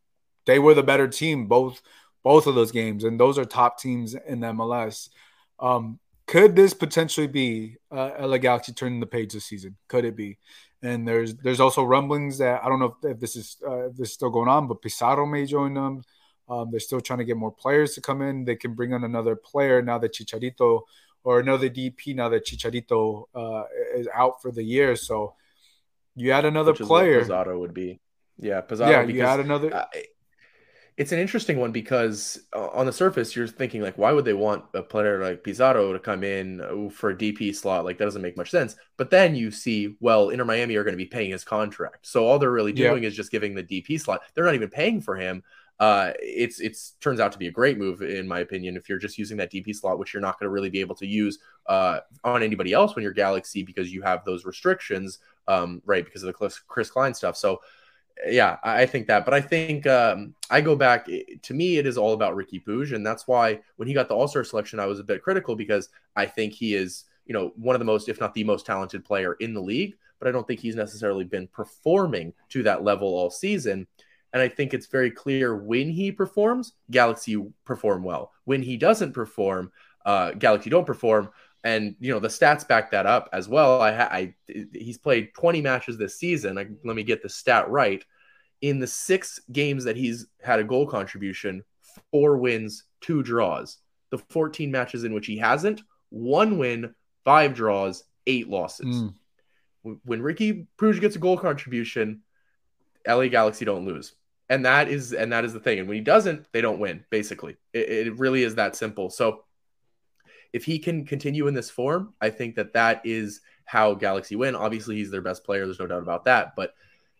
they 0.47 0.59
were 0.59 0.75
the 0.75 0.83
better 0.83 1.09
team 1.09 1.47
both 1.47 1.83
both 2.23 2.47
of 2.47 2.55
those 2.55 2.73
games, 2.73 3.05
and 3.05 3.21
those 3.21 3.39
are 3.39 3.45
top 3.45 3.79
teams 3.79 4.15
in 4.15 4.41
the 4.41 4.49
MLS. 4.49 5.11
Um, 5.61 6.01
could 6.27 6.57
this 6.57 6.73
potentially 6.73 7.27
be 7.27 7.77
uh, 7.91 8.13
LA 8.19 8.39
Galaxy 8.39 8.73
turning 8.73 9.01
the 9.01 9.07
page 9.07 9.35
this 9.35 9.45
season? 9.45 9.77
Could 9.89 10.07
it 10.07 10.17
be? 10.17 10.39
And 10.83 11.07
there's 11.07 11.35
there's 11.37 11.61
also 11.61 11.85
rumblings 11.85 12.39
that 12.39 12.65
I 12.65 12.69
don't 12.69 12.79
know 12.79 12.97
if, 13.03 13.11
if 13.13 13.21
this 13.21 13.37
is 13.37 13.57
uh, 13.67 13.89
if 13.89 13.97
this 13.97 14.09
is 14.09 14.15
still 14.15 14.31
going 14.31 14.49
on, 14.49 14.67
but 14.67 14.81
Pizarro 14.81 15.27
may 15.27 15.45
join 15.45 15.75
them. 15.75 16.03
Um, 16.49 16.71
they're 16.71 16.81
still 16.81 17.01
trying 17.01 17.21
to 17.21 17.25
get 17.25 17.37
more 17.37 17.53
players 17.53 17.95
to 17.95 18.01
come 18.01 18.23
in. 18.23 18.45
They 18.45 18.57
can 18.57 18.75
bring 18.75 18.93
on 18.93 19.05
another 19.05 19.35
player 19.37 19.81
now 19.83 19.99
that 19.99 20.15
Chicharito 20.15 20.83
or 21.25 21.41
another 21.41 21.71
DP 21.71 22.15
now 22.15 22.29
that 22.29 22.47
Chicharito 22.47 23.25
uh, 23.35 23.65
is 23.95 24.09
out 24.15 24.43
for 24.43 24.51
the 24.51 24.63
year. 24.63 24.95
So 24.95 25.35
you 26.15 26.33
add 26.33 26.45
another 26.45 26.73
Which 26.73 26.83
player. 26.83 27.21
Pizarro 27.21 27.59
would 27.61 27.75
be. 27.75 28.01
Yeah, 28.39 28.61
Pizarro. 28.61 28.91
Yeah, 28.91 29.03
because, 29.05 29.17
you 29.17 29.25
add 29.25 29.41
another. 29.41 29.75
Uh, 29.75 29.87
it's 30.97 31.11
an 31.11 31.19
interesting 31.19 31.59
one 31.59 31.73
because 31.73 32.41
uh, 32.55 32.69
on 32.69 32.87
the 32.87 32.93
surface 32.93 33.35
you're 33.35 33.49
thinking 33.49 33.83
like 33.83 33.99
why 33.99 34.13
would 34.13 34.25
they 34.25 34.33
want 34.33 34.65
a 34.75 34.83
player 34.83 35.21
like 35.23 35.43
Pizarro 35.43 35.93
to 35.93 35.99
come 35.99 36.23
in 36.23 36.91
for 36.91 37.11
a 37.11 37.17
DP 37.17 37.55
slot 37.55 37.85
like 37.85 37.99
that 37.99 38.05
doesn't 38.05 38.23
make 38.23 38.37
much 38.37 38.51
sense 38.51 38.77
but 38.97 39.11
then 39.11 39.35
you 39.35 39.51
see 39.51 39.97
well 40.01 40.31
Inter 40.31 40.45
Miami 40.45 40.77
are 40.77 40.85
going 40.85 40.93
to 40.93 40.97
be 40.97 41.07
paying 41.07 41.33
his 41.33 41.43
contract 41.45 42.07
so 42.07 42.25
all 42.25 42.39
they're 42.39 42.53
really 42.53 42.73
doing 42.73 43.03
is 43.03 43.15
just 43.15 43.33
giving 43.33 43.55
the 43.55 43.63
DP 43.63 44.01
slot 44.01 44.23
they're 44.35 44.45
not 44.45 44.55
even 44.55 44.71
paying 44.71 45.01
for 45.01 45.17
him 45.17 45.43
uh, 45.81 46.13
it's 46.21 46.61
it's 46.61 46.93
turns 47.01 47.21
out 47.21 47.33
to 47.33 47.39
be 47.39 47.49
a 47.49 47.51
great 47.51 47.79
move 47.79 48.01
in 48.01 48.29
my 48.29 48.41
opinion 48.41 48.77
if 48.77 48.89
you're 48.89 48.99
just 48.99 49.19
using 49.19 49.37
that 49.37 49.51
DP 49.51 49.75
slot 49.75 49.99
which 49.99 50.15
you're 50.15 50.21
not 50.21 50.39
going 50.39 50.47
to 50.47 50.53
really 50.53 50.71
be 50.71 50.81
able 50.81 50.95
to 50.95 51.07
use 51.07 51.39
uh, 51.67 52.01
on 52.23 52.43
anybody 52.43 52.73
else 52.73 52.95
when 52.95 53.03
you're 53.03 53.13
Galaxy 53.13 53.63
because 53.63 53.93
you 53.93 54.01
have 54.03 54.25
those 54.25 54.45
restrictions 54.45 55.19
um, 55.49 55.83
right 55.85 56.05
because 56.05 56.23
of 56.23 56.29
the 56.29 56.55
Chris 56.67 56.91
Klein 56.91 57.15
stuff 57.15 57.37
so 57.37 57.61
yeah, 58.27 58.59
I 58.63 58.87
think 58.87 59.07
that. 59.09 59.25
But 59.25 59.35
I 59.35 59.41
think 59.41 59.87
um, 59.87 60.35
I 60.51 60.61
go 60.61 60.77
back. 60.77 61.07
To 61.07 61.55
me, 61.55 61.79
it 61.79 61.87
is 61.87 61.99
all 61.99 62.13
about 62.13 62.37
Riqui 62.37 62.65
Puig, 62.65 62.95
and 62.95 63.05
that's 63.05 63.27
why 63.27 63.61
when 63.77 63.89
he 63.89 63.95
got 63.95 64.09
the 64.09 64.15
All 64.15 64.29
Star 64.29 64.45
selection, 64.45 64.79
I 64.79 64.87
was 64.87 65.01
a 65.01 65.05
bit 65.05 65.23
critical 65.23 65.57
because 65.57 65.89
I 66.15 66.27
think 66.27 66.53
he 66.53 66.75
is, 66.75 67.05
you 67.27 67.35
know, 67.35 67.53
one 67.57 67.75
of 67.75 67.81
the 67.81 67.85
most, 67.85 68.09
if 68.09 68.21
not 68.21 68.35
the 68.35 68.45
most 68.45 68.67
talented 68.67 69.05
player 69.05 69.35
in 69.35 69.53
the 69.53 69.61
league. 69.61 69.97
But 70.19 70.29
I 70.29 70.31
don't 70.33 70.47
think 70.47 70.61
he's 70.61 70.77
necessarily 70.77 71.25
been 71.25 71.49
performing 71.49 72.33
to 72.51 72.63
that 72.63 72.85
level 72.85 73.09
all 73.09 73.31
season. 73.31 73.87
And 74.35 74.43
I 74.43 74.49
think 74.49 74.75
it's 74.75 74.87
very 74.87 75.11
clear 75.11 75.57
when 75.57 75.89
he 75.89 76.13
performs, 76.13 76.75
Galaxy 76.91 77.43
perform 77.65 78.03
well. 78.03 78.33
When 78.45 78.63
he 78.63 78.77
doesn't 78.77 79.13
perform, 79.13 79.73
uh, 80.05 80.33
Galaxy 80.33 80.69
don't 80.69 80.87
perform 80.87 81.31
and 81.65 81.97
you 81.99 82.13
know 82.13 82.21
the 82.21 82.29
stats 82.29 82.69
back 82.69 82.91
that 82.91 83.07
up 83.07 83.31
as 83.33 83.49
well. 83.49 83.81
I, 83.81 83.91
I 83.91 84.35
he's 84.73 84.99
played 84.99 85.35
20 85.35 85.63
matches 85.63 85.97
this 85.97 86.19
season. 86.19 86.59
I, 86.59 86.67
let 86.85 86.95
me 86.95 87.03
get 87.03 87.23
the 87.23 87.29
stat 87.29 87.69
right. 87.71 88.05
In 88.61 88.79
the 88.79 88.87
six 88.87 89.41
games 89.51 89.85
that 89.85 89.97
he's 89.97 90.27
had 90.43 90.61
a 90.61 90.65
goal 90.65 90.87
contribution, 90.87 91.65
four 92.11 92.37
wins, 92.37 92.85
two 93.01 93.23
draws. 93.23 93.79
The 94.11 94.19
14 94.19 94.71
matches 94.71 95.05
in 95.05 95.13
which 95.13 95.27
he 95.27 95.39
hasn't, 95.39 95.83
one 96.11 96.59
win, 96.59 96.95
five 97.25 97.55
draws, 97.55 98.05
eight 98.27 98.49
losses. 98.49 98.87
Mm. 98.87 99.15
When 100.05 100.23
Riqui 100.23 100.67
Puig 100.79 101.01
gets 101.01 101.17
a 101.17 101.19
goal 101.19 101.37
contribution, 101.37 102.23
LA 103.07 103.27
Galaxy 103.27 103.65
don't 103.65 103.85
lose. 103.85 104.15
And 104.51 104.65
that 104.67 104.89
is 104.89 105.13
and 105.13 105.33
that 105.33 105.45
is 105.45 105.53
the 105.53 105.61
thing. 105.61 105.79
And 105.79 105.89
when 105.89 105.97
he 105.97 106.03
doesn't, 106.03 106.47
they 106.53 106.61
don't 106.61 106.79
win. 106.79 107.05
Basically, 107.11 107.57
it, 107.73 108.07
it 108.09 108.19
really 108.19 108.43
is 108.43 108.57
that 108.57 108.77
simple. 108.77 109.11
So 109.11 109.45
if 110.53 110.65
he 110.65 110.79
can 110.79 111.05
continue 111.05 111.47
in 111.47 111.55
this 111.55 111.71
form, 111.71 112.15
I 112.21 112.31
think 112.31 112.55
that 112.57 112.75
that 112.75 113.01
is 113.05 113.41
how 113.65 113.95
Galaxy 113.95 114.37
win. 114.37 114.55
Obviously, 114.55 114.97
he's 114.97 115.11
their 115.11 115.23
best 115.23 115.45
player. 115.45 115.65
There's 115.65 115.81
no 115.81 115.87
doubt 115.87 116.03
about 116.03 116.27
that. 116.27 116.55
But 116.57 116.75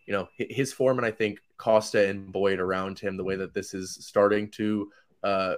you 0.05 0.13
know, 0.13 0.27
his 0.37 0.71
form 0.71 0.97
and 0.97 1.05
I 1.05 1.11
think 1.11 1.39
Costa 1.57 2.07
and 2.07 2.31
Boyd 2.31 2.59
around 2.59 2.99
him, 2.99 3.17
the 3.17 3.23
way 3.23 3.35
that 3.35 3.53
this 3.53 3.73
is 3.73 3.97
starting 4.01 4.49
to 4.51 4.91
uh, 5.23 5.55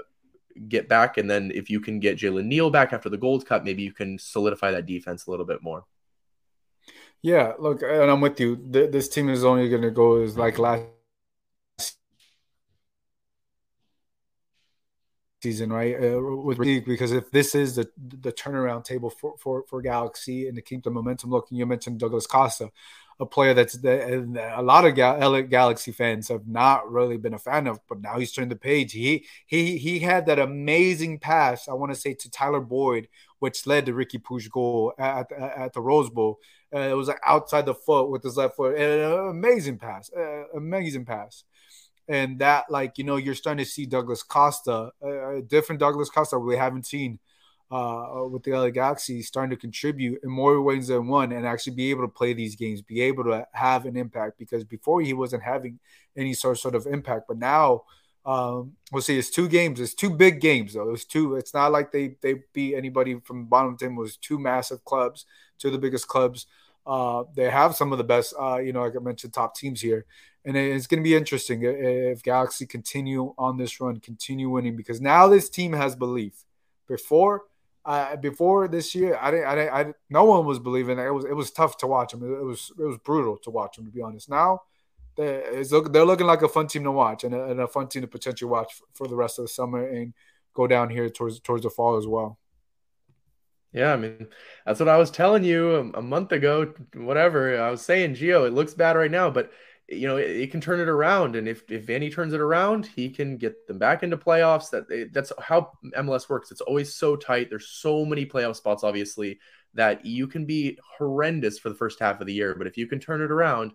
get 0.70 0.88
back, 0.88 1.18
and 1.18 1.30
then 1.30 1.52
if 1.54 1.70
you 1.70 1.80
can 1.82 2.00
get 2.00 2.18
Jalen 2.18 2.46
Neal 2.46 2.70
back 2.70 2.94
after 2.94 3.10
the 3.10 3.18
Gold 3.18 3.46
Cup, 3.46 3.64
maybe 3.64 3.84
you 3.84 3.92
can 3.92 4.18
solidify 4.18 4.72
that 4.72 4.86
defense 4.86 5.28
a 5.28 5.32
little 5.32 5.46
bit 5.46 5.62
more. 5.62 5.86
Yeah, 7.22 7.54
look, 7.60 7.82
and 7.82 8.10
I'm 8.10 8.22
with 8.22 8.40
you. 8.40 8.58
This 8.70 9.10
team 9.10 9.28
is 9.30 9.44
only 9.44 9.70
going 9.70 9.82
to 9.82 9.92
go 9.92 10.22
as 10.22 10.38
like 10.38 10.58
last 10.58 10.84
season, 15.48 15.72
right? 15.72 15.96
Uh, 15.96 16.22
with 16.22 16.58
because 16.86 17.12
if 17.12 17.32
this 17.32 17.56
is 17.56 17.76
the 17.76 17.90
the 18.26 18.32
turnaround 18.32 18.84
table 18.84 19.10
for, 19.10 19.36
for 19.38 19.64
for 19.70 19.82
Galaxy 19.82 20.48
and 20.48 20.56
to 20.56 20.62
keep 20.62 20.84
the 20.84 20.92
momentum 20.92 21.30
looking, 21.30 21.58
you 21.58 21.66
mentioned 21.66 22.00
Douglas 22.00 22.28
Costa, 22.28 22.70
a 23.20 23.26
player 23.26 23.54
that's 23.54 23.76
a 23.84 24.62
lot 24.62 24.86
of 24.86 24.96
Gal- 24.96 25.42
Galaxy 25.44 25.92
fans 25.92 26.28
have 26.28 26.48
not 26.48 26.92
really 26.92 27.18
been 27.18 27.34
a 27.34 27.40
fan 27.40 27.68
of, 27.68 27.80
but 27.88 28.02
now 28.02 28.20
he's 28.20 28.32
turned 28.32 28.52
the 28.52 28.56
page. 28.56 28.92
He 28.92 29.26
he 29.46 29.78
he 29.78 30.00
had 30.00 30.26
that 30.26 30.40
amazing 30.40 31.20
pass, 31.20 31.68
I 31.68 31.74
want 31.74 31.94
to 31.94 32.00
say, 32.00 32.14
to 32.14 32.30
Tyler 32.30 32.62
Boyd, 32.62 33.08
which 33.40 33.66
led 33.66 33.86
to 33.86 33.94
Riqui 33.94 34.22
Puig 34.22 34.50
goal 34.50 34.94
at, 34.98 35.32
at, 35.32 35.58
at 35.58 35.74
the 35.74 35.82
Rose 35.82 36.10
Bowl. 36.10 36.40
Uh, 36.76 36.80
it 36.80 36.98
was 36.98 37.08
like 37.08 37.22
outside 37.26 37.66
the 37.66 37.74
foot 37.74 38.10
with 38.10 38.24
his 38.24 38.36
left 38.36 38.58
foot. 38.58 38.78
Uh, 38.78 39.30
amazing 39.30 39.78
pass, 39.78 40.12
uh, 40.14 40.44
amazing 40.56 41.06
pass 41.06 41.46
and 42.08 42.40
that 42.40 42.66
like 42.70 42.98
you 42.98 43.04
know 43.04 43.18
you're 43.18 43.36
starting 43.36 43.64
to 43.64 43.70
see 43.70 43.86
Douglas 43.86 44.24
Costa, 44.24 44.92
a 45.02 45.42
different 45.42 45.80
Douglas 45.80 46.10
Costa 46.10 46.40
we 46.40 46.56
haven't 46.56 46.86
seen 46.86 47.20
uh, 47.70 48.24
with 48.30 48.44
the 48.44 48.52
LA 48.52 48.70
Galaxy, 48.70 49.22
starting 49.22 49.50
to 49.50 49.58
contribute 49.60 50.22
in 50.24 50.30
more 50.30 50.62
ways 50.62 50.88
than 50.88 51.08
one, 51.08 51.32
and 51.32 51.46
actually 51.46 51.76
be 51.76 51.90
able 51.90 52.04
to 52.04 52.08
play 52.08 52.34
these 52.34 52.56
games, 52.56 52.82
be 52.82 53.02
able 53.02 53.26
to 53.26 53.46
have 53.52 53.86
an 53.86 53.98
impact. 53.98 54.38
Because 54.38 54.64
before 54.64 55.02
he 55.02 55.14
wasn't 55.14 55.44
having 55.44 55.80
any 56.16 56.34
sort 56.34 56.58
sort 56.60 56.76
of 56.76 56.88
impact, 56.88 57.26
but 57.28 57.38
now. 57.38 57.84
Um, 58.26 58.74
we'll 58.92 59.02
see. 59.02 59.18
It's 59.18 59.30
two 59.30 59.48
games. 59.48 59.80
It's 59.80 59.94
two 59.94 60.10
big 60.10 60.42
games, 60.42 60.74
though. 60.74 60.92
It's 60.92 61.06
two. 61.06 61.38
It's 61.38 61.54
not 61.54 61.72
like 61.72 61.94
they 61.94 62.18
they 62.22 62.42
beat 62.52 62.76
anybody 62.76 63.22
from 63.24 63.44
the 63.44 63.46
bottom 63.46 63.78
ten. 63.78 63.94
It 63.94 63.96
was 63.96 64.18
two 64.18 64.38
massive 64.38 64.84
clubs, 64.84 65.26
two 65.58 65.70
of 65.70 65.72
the 65.72 65.80
biggest 65.80 66.10
clubs. 66.10 66.46
Uh, 66.86 67.24
they 67.38 67.50
have 67.50 67.74
some 67.78 67.94
of 67.94 67.98
the 67.98 68.04
best, 68.04 68.34
uh, 68.38 68.58
you 68.58 68.74
know, 68.74 68.82
like 68.82 68.98
I 68.98 69.00
mentioned, 69.00 69.34
top 69.34 69.56
teams 69.56 69.80
here 69.80 70.06
and 70.48 70.56
it's 70.56 70.88
going 70.88 71.04
to 71.04 71.04
be 71.04 71.14
interesting 71.14 71.62
if 71.62 72.24
Galaxy 72.24 72.66
continue 72.66 73.34
on 73.38 73.58
this 73.58 73.82
run, 73.82 74.00
continue 74.00 74.50
winning, 74.50 74.78
because 74.78 75.02
now 75.02 75.28
this 75.28 75.50
team 75.50 75.74
has 75.74 75.94
belief. 75.94 76.46
Before, 76.88 77.44
uh, 77.84 78.16
before 78.16 78.70
this 78.70 78.96
year, 78.96 79.20
I 79.22 79.30
didn't, 79.30 79.46
I 79.46 79.56
didn't, 79.56 79.74
I, 79.74 79.94
no 80.10 80.24
one 80.24 80.46
was 80.46 80.58
believing. 80.58 81.00
It 81.00 81.10
was, 81.10 81.26
it 81.26 81.36
was 81.36 81.52
tough 81.52 81.76
to 81.80 81.88
watch 81.88 82.14
them. 82.14 82.24
It 82.24 82.46
was, 82.46 82.72
it 82.80 82.84
was 82.84 82.98
brutal 83.00 83.36
to 83.40 83.50
watch 83.50 83.76
them, 83.76 83.88
to 83.88 83.92
be 83.92 84.02
honest. 84.02 84.30
Now, 84.30 84.62
they're, 85.18 85.66
they're 85.66 86.06
looking 86.06 86.28
like 86.28 86.44
a 86.44 86.48
fun 86.48 86.68
team 86.68 86.86
to 86.86 86.92
watch 86.92 87.26
and 87.26 87.36
a, 87.36 87.44
and 87.48 87.60
a 87.60 87.68
fun 87.68 87.90
team 87.90 88.04
to 88.04 88.08
potentially 88.08 88.50
watch 88.50 88.72
for 88.94 89.10
the 89.10 89.18
rest 89.18 89.40
of 89.40 89.44
the 89.44 89.50
summer 89.50 89.86
and 89.86 90.14
go 90.54 90.66
down 90.66 90.90
here 90.90 91.10
towards 91.10 91.42
towards 91.42 91.64
the 91.64 91.70
fall 91.70 91.98
as 91.98 92.08
well. 92.08 92.40
Yeah, 93.74 93.92
I 93.92 93.98
mean, 93.98 94.28
that's 94.66 94.80
what 94.80 94.88
I 94.88 94.98
was 94.98 95.12
telling 95.12 95.44
you 95.44 95.92
a, 95.94 96.02
month 96.02 96.32
ago, 96.32 96.74
whatever. 96.96 97.62
I 97.62 97.70
was 97.70 97.82
saying, 97.82 98.16
Gio, 98.16 98.48
it 98.48 98.54
looks 98.54 98.74
bad 98.74 98.96
right 98.96 99.12
now, 99.12 99.30
but 99.30 99.52
you 99.90 100.08
know, 100.08 100.18
it, 100.18 100.30
it, 100.30 100.52
can 100.52 100.60
turn 100.60 100.80
it 100.80 100.90
around. 100.90 101.36
And 101.36 101.48
if 101.48 101.70
if 101.72 101.86
Vanney 101.86 102.14
turns 102.14 102.34
it 102.34 102.42
around, 102.42 102.86
he 102.86 103.10
can 103.10 103.38
get 103.38 103.68
them 103.68 103.78
back 103.78 104.04
into 104.04 104.18
playoffs. 104.18 104.70
That 104.70 105.12
that's 105.14 105.32
how 105.40 105.72
MLS 105.98 106.30
works. 106.30 106.52
It's 106.52 106.62
always 106.62 106.94
so 106.94 107.16
tight. 107.16 107.50
There's 107.50 107.68
so 107.68 108.06
many 108.06 108.26
playoff 108.26 108.58
spots, 108.58 108.84
obviously, 108.84 109.40
that 109.74 110.06
you 110.06 110.28
can 110.28 110.46
be 110.46 110.78
horrendous 110.98 111.58
for 111.60 111.70
the 111.70 111.76
first 111.76 112.00
half 112.00 112.20
of 112.20 112.28
the 112.28 112.34
year, 112.34 112.56
but 112.56 112.68
if 112.68 112.78
you 112.78 112.88
can 112.88 113.00
turn 113.00 113.22
it 113.22 113.32
around, 113.32 113.72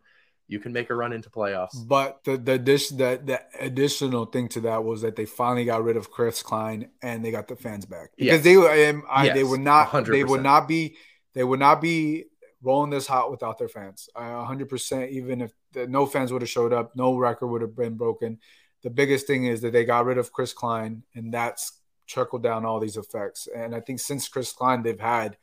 you 0.49 0.59
can 0.59 0.73
make 0.73 0.91
a 0.91 0.95
run 0.95 1.13
into 1.13 1.31
playoffs. 1.31 1.87
But 1.87 2.23
the 2.25 2.37
the 2.37 2.59
dish 2.59 2.91
that 2.91 3.27
the 3.27 3.41
additional 3.59 4.27
thing 4.27 4.49
to 4.51 4.61
that 4.63 4.85
was 4.85 5.01
that 5.03 5.17
they 5.17 5.25
finally 5.25 5.65
got 5.65 5.83
rid 5.83 5.97
of 5.97 6.11
Chris 6.11 6.43
Klein 6.43 6.91
and 7.01 7.25
they 7.25 7.31
got 7.31 7.49
the 7.49 7.57
fans 7.57 7.87
back 7.87 8.11
because 8.17 8.45
yes. 8.45 8.45
they 8.45 8.91
um, 8.91 9.05
I, 9.09 9.27
yes. 9.27 9.35
they 9.35 9.45
would 9.45 9.61
not 9.61 9.89
100%. 9.89 10.07
they 10.09 10.25
would 10.25 10.43
not 10.43 10.69
be 10.69 10.97
they 11.35 11.45
would 11.45 11.61
not 11.61 11.81
be 11.81 12.25
rolling 12.63 12.91
this 12.91 13.07
hot 13.07 13.31
without 13.31 13.59
their 13.59 13.69
fans. 13.69 14.09
hundred 14.17 14.69
percent. 14.69 15.11
Even 15.11 15.41
if 15.41 15.53
the, 15.73 15.87
no 15.87 16.07
fans 16.07 16.33
would 16.33 16.43
have 16.43 16.49
showed 16.49 16.73
up, 16.73 16.95
no 16.97 17.17
record 17.17 17.49
would 17.49 17.63
have 17.63 17.77
been 17.77 17.97
broken. 17.97 18.39
The 18.83 18.91
biggest 18.91 19.27
thing 19.27 19.47
is 19.47 19.61
that 19.61 19.73
they 19.73 19.85
got 19.85 20.07
rid 20.07 20.19
of 20.19 20.33
Chris 20.33 20.53
Klein, 20.53 21.03
and 21.15 21.33
that's 21.33 21.81
trickled 22.07 22.43
down 22.43 22.65
all 22.65 22.81
these 22.81 22.97
effects. 22.97 23.49
And 23.55 23.75
I 23.75 23.81
think 23.81 24.01
since 24.01 24.29
Chris 24.29 24.53
Klein, 24.53 24.83
they've 24.83 24.99
had 24.99 25.37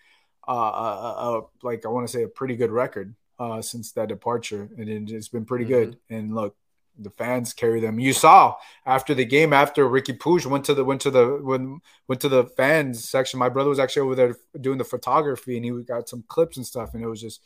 uh, 0.48 0.52
a, 0.52 1.40
a, 1.40 1.42
like 1.64 1.86
I 1.86 1.90
want 1.90 2.08
to 2.08 2.12
say 2.12 2.24
a 2.24 2.28
pretty 2.28 2.56
good 2.56 2.72
record 2.72 3.16
uh, 3.40 3.62
since 3.62 3.92
that 3.94 4.10
departure, 4.10 4.70
and 4.78 5.10
it's 5.10 5.30
been 5.30 5.46
pretty 5.46 5.66
mm-hmm. 5.66 5.74
good. 5.74 5.98
And 6.10 6.36
look, 6.36 6.56
the 7.00 7.10
fans 7.12 7.54
carry 7.54 7.80
them. 7.80 8.00
You 8.00 8.14
saw 8.14 8.56
after 8.86 9.14
the 9.14 9.26
game, 9.26 9.54
after 9.54 9.88
Riqui 9.88 10.18
Puig 10.18 10.46
went 10.46 10.66
to 10.66 10.74
the 10.74 10.84
went 10.84 11.02
to 11.02 11.12
the 11.12 11.40
when 11.42 11.80
went 12.08 12.22
to 12.22 12.30
the 12.30 12.46
fans 12.46 13.08
section. 13.08 13.40
My 13.40 13.50
brother 13.50 13.70
was 13.70 13.80
actually 13.80 14.04
over 14.04 14.16
there 14.16 14.36
doing 14.60 14.78
the 14.78 14.84
photography, 14.84 15.56
and 15.56 15.66
he 15.66 15.72
got 15.84 16.10
some 16.10 16.24
clips 16.28 16.58
and 16.58 16.66
stuff. 16.66 16.94
And 16.94 17.04
it 17.04 17.08
was 17.08 17.22
just 17.22 17.42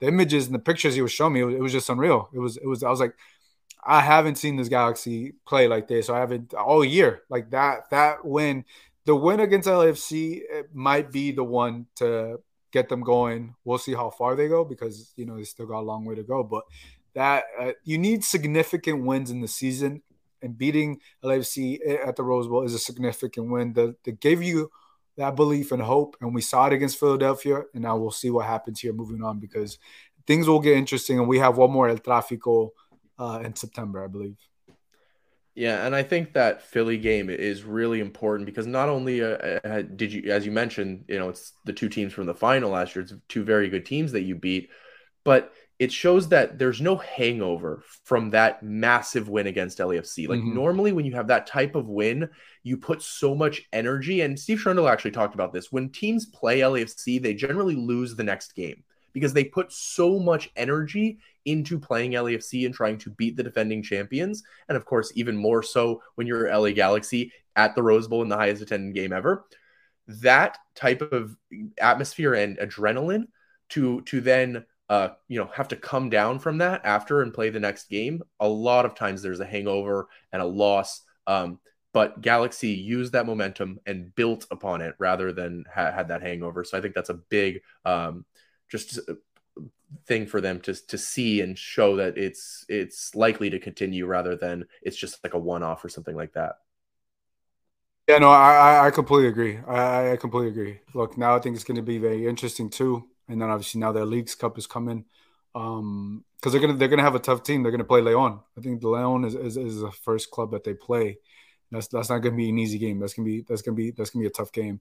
the 0.00 0.08
images 0.08 0.46
and 0.46 0.54
the 0.54 0.60
pictures 0.60 0.94
he 0.94 1.02
was 1.02 1.12
showing 1.12 1.34
me. 1.34 1.40
It 1.40 1.44
was, 1.44 1.54
it 1.54 1.62
was 1.62 1.72
just 1.72 1.90
unreal. 1.90 2.30
It 2.32 2.38
was 2.38 2.56
it 2.56 2.66
was. 2.66 2.82
I 2.82 2.90
was 2.90 3.00
like, 3.00 3.14
I 3.84 4.00
haven't 4.00 4.36
seen 4.36 4.56
this 4.56 4.68
Galaxy 4.68 5.34
play 5.46 5.68
like 5.68 5.88
this. 5.88 6.08
I 6.10 6.18
haven't 6.18 6.54
all 6.54 6.84
year 6.84 7.22
like 7.28 7.50
that. 7.50 7.90
That 7.90 8.24
win, 8.24 8.64
the 9.04 9.14
win 9.14 9.40
against 9.40 9.68
LAFC 9.68 10.42
might 10.72 11.12
be 11.12 11.32
the 11.32 11.44
one 11.44 11.86
to 11.96 12.40
get 12.72 12.88
them 12.88 13.02
going. 13.02 13.54
We'll 13.64 13.78
see 13.78 13.94
how 13.94 14.10
far 14.10 14.36
they 14.36 14.48
go 14.48 14.64
because 14.64 15.12
you 15.16 15.26
know 15.26 15.36
they 15.36 15.44
still 15.44 15.66
got 15.66 15.80
a 15.80 15.88
long 15.88 16.04
way 16.04 16.14
to 16.14 16.22
go. 16.22 16.42
But 16.42 16.64
that 17.18 17.46
uh, 17.60 17.72
you 17.82 17.98
need 17.98 18.22
significant 18.22 19.04
wins 19.04 19.32
in 19.32 19.40
the 19.40 19.48
season, 19.48 20.02
and 20.40 20.56
beating 20.56 21.00
LAFC 21.24 21.80
at 22.06 22.14
the 22.14 22.22
Rose 22.22 22.46
Bowl 22.46 22.62
is 22.62 22.74
a 22.74 22.78
significant 22.78 23.50
win 23.50 23.72
that, 23.72 23.96
that 24.04 24.20
gave 24.20 24.40
you 24.40 24.70
that 25.16 25.34
belief 25.34 25.72
and 25.72 25.82
hope. 25.82 26.14
And 26.20 26.32
we 26.32 26.40
saw 26.40 26.68
it 26.68 26.74
against 26.74 27.00
Philadelphia, 27.00 27.62
and 27.74 27.82
now 27.82 27.96
we'll 27.96 28.12
see 28.12 28.30
what 28.30 28.46
happens 28.46 28.78
here 28.78 28.92
moving 28.92 29.24
on 29.24 29.40
because 29.40 29.78
things 30.28 30.46
will 30.46 30.60
get 30.60 30.76
interesting. 30.76 31.18
And 31.18 31.26
we 31.26 31.40
have 31.40 31.58
one 31.58 31.72
more 31.72 31.88
El 31.88 31.98
Tráfico 31.98 32.70
uh, 33.18 33.40
in 33.44 33.56
September, 33.56 34.04
I 34.04 34.06
believe. 34.06 34.36
Yeah, 35.56 35.84
and 35.84 35.96
I 35.96 36.04
think 36.04 36.34
that 36.34 36.62
Philly 36.62 36.98
game 36.98 37.30
is 37.30 37.64
really 37.64 37.98
important 37.98 38.46
because 38.46 38.68
not 38.68 38.88
only 38.88 39.24
uh, 39.24 39.58
uh, 39.64 39.82
did 39.82 40.12
you, 40.12 40.30
as 40.30 40.46
you 40.46 40.52
mentioned, 40.52 41.06
you 41.08 41.18
know, 41.18 41.30
it's 41.30 41.52
the 41.64 41.72
two 41.72 41.88
teams 41.88 42.12
from 42.12 42.26
the 42.26 42.34
final 42.34 42.70
last 42.70 42.94
year. 42.94 43.02
It's 43.02 43.14
two 43.28 43.42
very 43.42 43.68
good 43.68 43.84
teams 43.84 44.12
that 44.12 44.22
you 44.22 44.36
beat, 44.36 44.70
but 45.24 45.52
it 45.78 45.92
shows 45.92 46.28
that 46.28 46.58
there's 46.58 46.80
no 46.80 46.96
hangover 46.96 47.82
from 48.02 48.30
that 48.30 48.62
massive 48.62 49.28
win 49.28 49.46
against 49.46 49.78
LAFC. 49.78 50.28
Like 50.28 50.40
mm-hmm. 50.40 50.54
normally, 50.54 50.92
when 50.92 51.04
you 51.04 51.14
have 51.14 51.28
that 51.28 51.46
type 51.46 51.76
of 51.76 51.88
win, 51.88 52.28
you 52.64 52.76
put 52.76 53.00
so 53.00 53.34
much 53.34 53.62
energy. 53.72 54.22
And 54.22 54.38
Steve 54.38 54.58
Cherundolo 54.58 54.90
actually 54.90 55.12
talked 55.12 55.34
about 55.34 55.52
this. 55.52 55.70
When 55.70 55.88
teams 55.90 56.26
play 56.26 56.60
LAFC, 56.60 57.22
they 57.22 57.34
generally 57.34 57.76
lose 57.76 58.16
the 58.16 58.24
next 58.24 58.56
game 58.56 58.82
because 59.12 59.32
they 59.32 59.44
put 59.44 59.72
so 59.72 60.18
much 60.18 60.50
energy 60.56 61.18
into 61.44 61.78
playing 61.78 62.12
LAFC 62.12 62.66
and 62.66 62.74
trying 62.74 62.98
to 62.98 63.10
beat 63.10 63.36
the 63.36 63.42
defending 63.44 63.82
champions. 63.82 64.42
And 64.68 64.76
of 64.76 64.84
course, 64.84 65.12
even 65.14 65.36
more 65.36 65.62
so 65.62 66.02
when 66.16 66.26
you're 66.26 66.52
LA 66.52 66.70
Galaxy 66.70 67.32
at 67.54 67.74
the 67.74 67.82
Rose 67.82 68.08
Bowl 68.08 68.22
in 68.22 68.28
the 68.28 68.36
highest 68.36 68.62
attended 68.62 68.94
game 68.94 69.12
ever. 69.12 69.44
That 70.08 70.58
type 70.74 71.02
of 71.02 71.36
atmosphere 71.78 72.34
and 72.34 72.58
adrenaline 72.58 73.28
to 73.70 74.00
to 74.02 74.20
then 74.20 74.64
uh, 74.88 75.10
you 75.28 75.38
know 75.38 75.50
have 75.54 75.68
to 75.68 75.76
come 75.76 76.10
down 76.10 76.38
from 76.38 76.58
that 76.58 76.80
after 76.84 77.22
and 77.22 77.34
play 77.34 77.50
the 77.50 77.60
next 77.60 77.88
game. 77.88 78.22
A 78.40 78.48
lot 78.48 78.86
of 78.86 78.94
times 78.94 79.22
there's 79.22 79.40
a 79.40 79.46
hangover 79.46 80.08
and 80.32 80.42
a 80.42 80.46
loss. 80.46 81.02
Um, 81.26 81.58
but 81.92 82.20
Galaxy 82.20 82.68
used 82.70 83.12
that 83.12 83.26
momentum 83.26 83.80
and 83.86 84.14
built 84.14 84.46
upon 84.50 84.82
it 84.82 84.94
rather 84.98 85.32
than 85.32 85.64
ha- 85.74 85.90
had 85.92 86.08
that 86.08 86.22
hangover. 86.22 86.62
So 86.64 86.78
I 86.78 86.80
think 86.80 86.94
that's 86.94 87.08
a 87.10 87.14
big 87.14 87.62
um, 87.84 88.24
just 88.70 88.98
thing 90.06 90.26
for 90.26 90.40
them 90.40 90.60
to 90.60 90.74
to 90.86 90.98
see 90.98 91.40
and 91.40 91.58
show 91.58 91.96
that 91.96 92.16
it's 92.18 92.64
it's 92.68 93.14
likely 93.14 93.50
to 93.50 93.58
continue 93.58 94.06
rather 94.06 94.36
than 94.36 94.64
it's 94.82 94.96
just 94.96 95.22
like 95.24 95.34
a 95.34 95.38
one 95.38 95.62
off 95.62 95.84
or 95.84 95.88
something 95.88 96.16
like 96.16 96.32
that. 96.34 96.56
Yeah, 98.08 98.18
no, 98.18 98.30
I 98.30 98.86
I 98.86 98.90
completely 98.90 99.28
agree. 99.28 99.58
I, 99.58 100.12
I 100.12 100.16
completely 100.16 100.48
agree. 100.50 100.80
Look, 100.94 101.18
now 101.18 101.36
I 101.36 101.40
think 101.40 101.54
it's 101.56 101.64
going 101.64 101.76
to 101.76 101.82
be 101.82 101.98
very 101.98 102.26
interesting 102.26 102.70
too, 102.70 103.06
and 103.28 103.40
then 103.40 103.50
obviously 103.50 103.80
now 103.80 103.92
their 103.92 104.04
Leagues 104.04 104.34
Cup 104.34 104.58
is 104.58 104.66
coming, 104.66 105.04
um, 105.54 106.24
because 106.36 106.52
they're 106.52 106.60
gonna 106.60 106.74
they're 106.74 106.88
gonna 106.88 107.02
have 107.02 107.14
a 107.14 107.20
tough 107.20 107.42
team. 107.42 107.62
They're 107.62 107.72
gonna 107.72 107.84
play 107.84 108.00
Leon. 108.00 108.40
I 108.56 108.60
think 108.60 108.82
Leon 108.82 109.24
is, 109.24 109.34
is, 109.34 109.56
is 109.56 109.80
the 109.80 109.90
first 109.90 110.30
club 110.30 110.52
that 110.52 110.64
they 110.64 110.74
play. 110.74 111.18
That's 111.70 111.88
that's 111.88 112.10
not 112.10 112.18
gonna 112.18 112.36
be 112.36 112.48
an 112.48 112.58
easy 112.58 112.78
game. 112.78 112.98
That's 112.98 113.14
gonna 113.14 113.26
be 113.26 113.42
that's 113.42 113.62
gonna 113.62 113.76
be 113.76 113.90
that's 113.90 114.10
gonna 114.10 114.22
be 114.22 114.28
a 114.28 114.30
tough 114.30 114.52
game. 114.52 114.80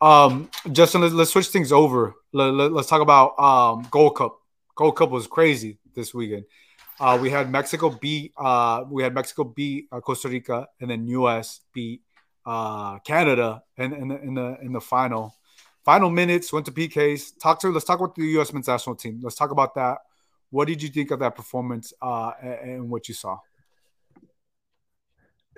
Um, 0.00 0.50
Justin, 0.70 1.00
let's, 1.00 1.14
let's 1.14 1.32
switch 1.32 1.48
things 1.48 1.72
over. 1.72 2.14
Let, 2.32 2.54
us 2.54 2.70
let, 2.70 2.86
talk 2.86 3.00
about 3.00 3.38
um, 3.38 3.86
Gold 3.90 4.16
Cup. 4.16 4.38
Gold 4.76 4.96
Cup 4.96 5.10
was 5.10 5.26
crazy 5.26 5.78
this 5.94 6.14
weekend. 6.14 6.44
Uh, 7.00 7.18
we 7.20 7.30
had 7.30 7.50
Mexico 7.50 7.90
beat 7.90 8.32
uh, 8.36 8.84
we 8.90 9.02
had 9.02 9.14
Mexico 9.14 9.44
beat 9.44 9.88
uh, 9.92 10.00
Costa 10.00 10.28
Rica, 10.28 10.68
and 10.80 10.90
then 10.90 11.06
U.S. 11.08 11.60
beat 11.72 12.02
uh, 12.44 12.98
Canada 13.00 13.62
in, 13.76 13.92
in, 13.92 14.08
the 14.08 14.22
in 14.22 14.34
the 14.34 14.58
in 14.62 14.72
the 14.72 14.80
final. 14.80 15.34
Final 15.88 16.10
minutes 16.10 16.52
went 16.52 16.66
to 16.66 16.72
PKs. 16.72 17.38
Talk 17.40 17.58
to 17.60 17.70
let's 17.70 17.86
talk 17.86 17.98
about 17.98 18.14
the 18.14 18.22
U.S. 18.32 18.52
men's 18.52 18.68
national 18.68 18.94
team. 18.94 19.20
Let's 19.22 19.36
talk 19.36 19.52
about 19.52 19.74
that. 19.76 19.96
What 20.50 20.68
did 20.68 20.82
you 20.82 20.90
think 20.90 21.10
of 21.12 21.20
that 21.20 21.34
performance 21.34 21.94
uh, 22.02 22.32
and, 22.42 22.90
what 22.90 23.08
you 23.08 23.14
saw? 23.14 23.38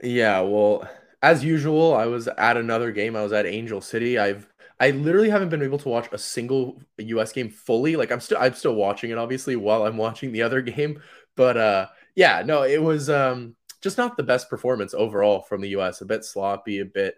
Yeah, 0.04 0.38
well, 0.42 0.88
as 1.20 1.42
usual, 1.42 1.96
I 1.96 2.06
was 2.06 2.28
at 2.28 2.56
another 2.56 2.92
game. 2.92 3.16
I 3.16 3.24
was 3.24 3.32
at 3.32 3.44
Angel 3.44 3.80
City. 3.80 4.20
I've 4.20 4.46
I 4.78 4.90
literally 4.90 5.30
haven't 5.30 5.48
been 5.48 5.64
able 5.64 5.78
to 5.78 5.88
watch 5.88 6.08
a 6.12 6.18
single 6.18 6.80
US 6.98 7.32
game 7.32 7.50
fully. 7.50 7.96
Like 7.96 8.12
I'm 8.12 8.20
still 8.20 8.38
I'm 8.38 8.54
still 8.54 8.76
watching 8.76 9.10
it 9.10 9.18
obviously 9.18 9.56
while 9.56 9.84
I'm 9.84 9.96
watching 9.96 10.30
the 10.30 10.42
other 10.42 10.62
game. 10.76 11.02
But 11.34 11.56
uh 11.56 11.88
yeah, 12.14 12.44
no, 12.46 12.62
it 12.62 12.80
was 12.80 13.10
um 13.10 13.56
just 13.82 13.98
not 13.98 14.16
the 14.16 14.22
best 14.22 14.48
performance 14.48 14.94
overall 14.94 15.40
from 15.40 15.60
the 15.60 15.70
US. 15.70 16.02
A 16.02 16.06
bit 16.06 16.24
sloppy, 16.24 16.78
a 16.78 16.84
bit 16.84 17.16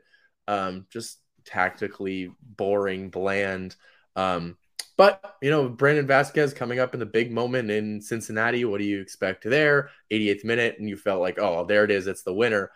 um 0.49 0.87
just 0.89 1.19
tactically 1.45 2.33
boring, 2.43 3.11
bland. 3.11 3.77
Um 4.17 4.57
but 4.97 5.37
you 5.41 5.51
know, 5.51 5.69
Brandon 5.69 6.07
Vazquez 6.07 6.55
coming 6.55 6.79
up 6.79 6.95
in 6.95 7.01
the 7.01 7.07
big 7.07 7.33
moment 7.33 7.71
in 7.71 8.01
Cincinnati. 8.01 8.65
What 8.65 8.79
do 8.79 8.85
you 8.85 9.01
expect 9.01 9.45
there? 9.45 9.91
88th 10.13 10.45
minute, 10.45 10.77
and 10.79 10.89
you 10.89 10.97
felt 10.97 11.21
like, 11.21 11.39
oh, 11.39 11.65
there 11.65 11.85
it 11.85 11.91
is, 11.91 12.07
it's 12.07 12.23
the 12.23 12.35
winner 12.35 12.71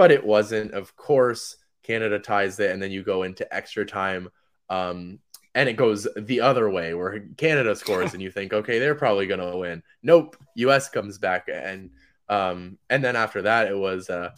but 0.00 0.10
it 0.10 0.24
wasn't. 0.24 0.72
Of 0.72 0.96
course, 0.96 1.56
Canada 1.82 2.18
ties 2.18 2.58
it, 2.58 2.70
and 2.70 2.82
then 2.82 2.90
you 2.90 3.02
go 3.02 3.22
into 3.22 3.46
extra 3.54 3.84
time. 3.84 4.30
Um, 4.70 5.18
and 5.54 5.68
it 5.68 5.74
goes 5.74 6.08
the 6.16 6.40
other 6.40 6.70
way 6.70 6.94
where 6.94 7.20
Canada 7.36 7.76
scores 7.76 8.14
and 8.14 8.22
you 8.22 8.30
think, 8.30 8.54
okay, 8.54 8.78
they're 8.78 8.94
probably 8.94 9.26
going 9.26 9.40
to 9.40 9.58
win. 9.58 9.82
Nope, 10.02 10.38
US 10.54 10.88
comes 10.88 11.18
back 11.18 11.50
and 11.52 11.90
um, 12.30 12.78
and 12.88 13.04
then 13.04 13.14
after 13.14 13.42
that 13.42 13.68
it 13.68 13.76
was 13.76 14.08
uh, 14.08 14.30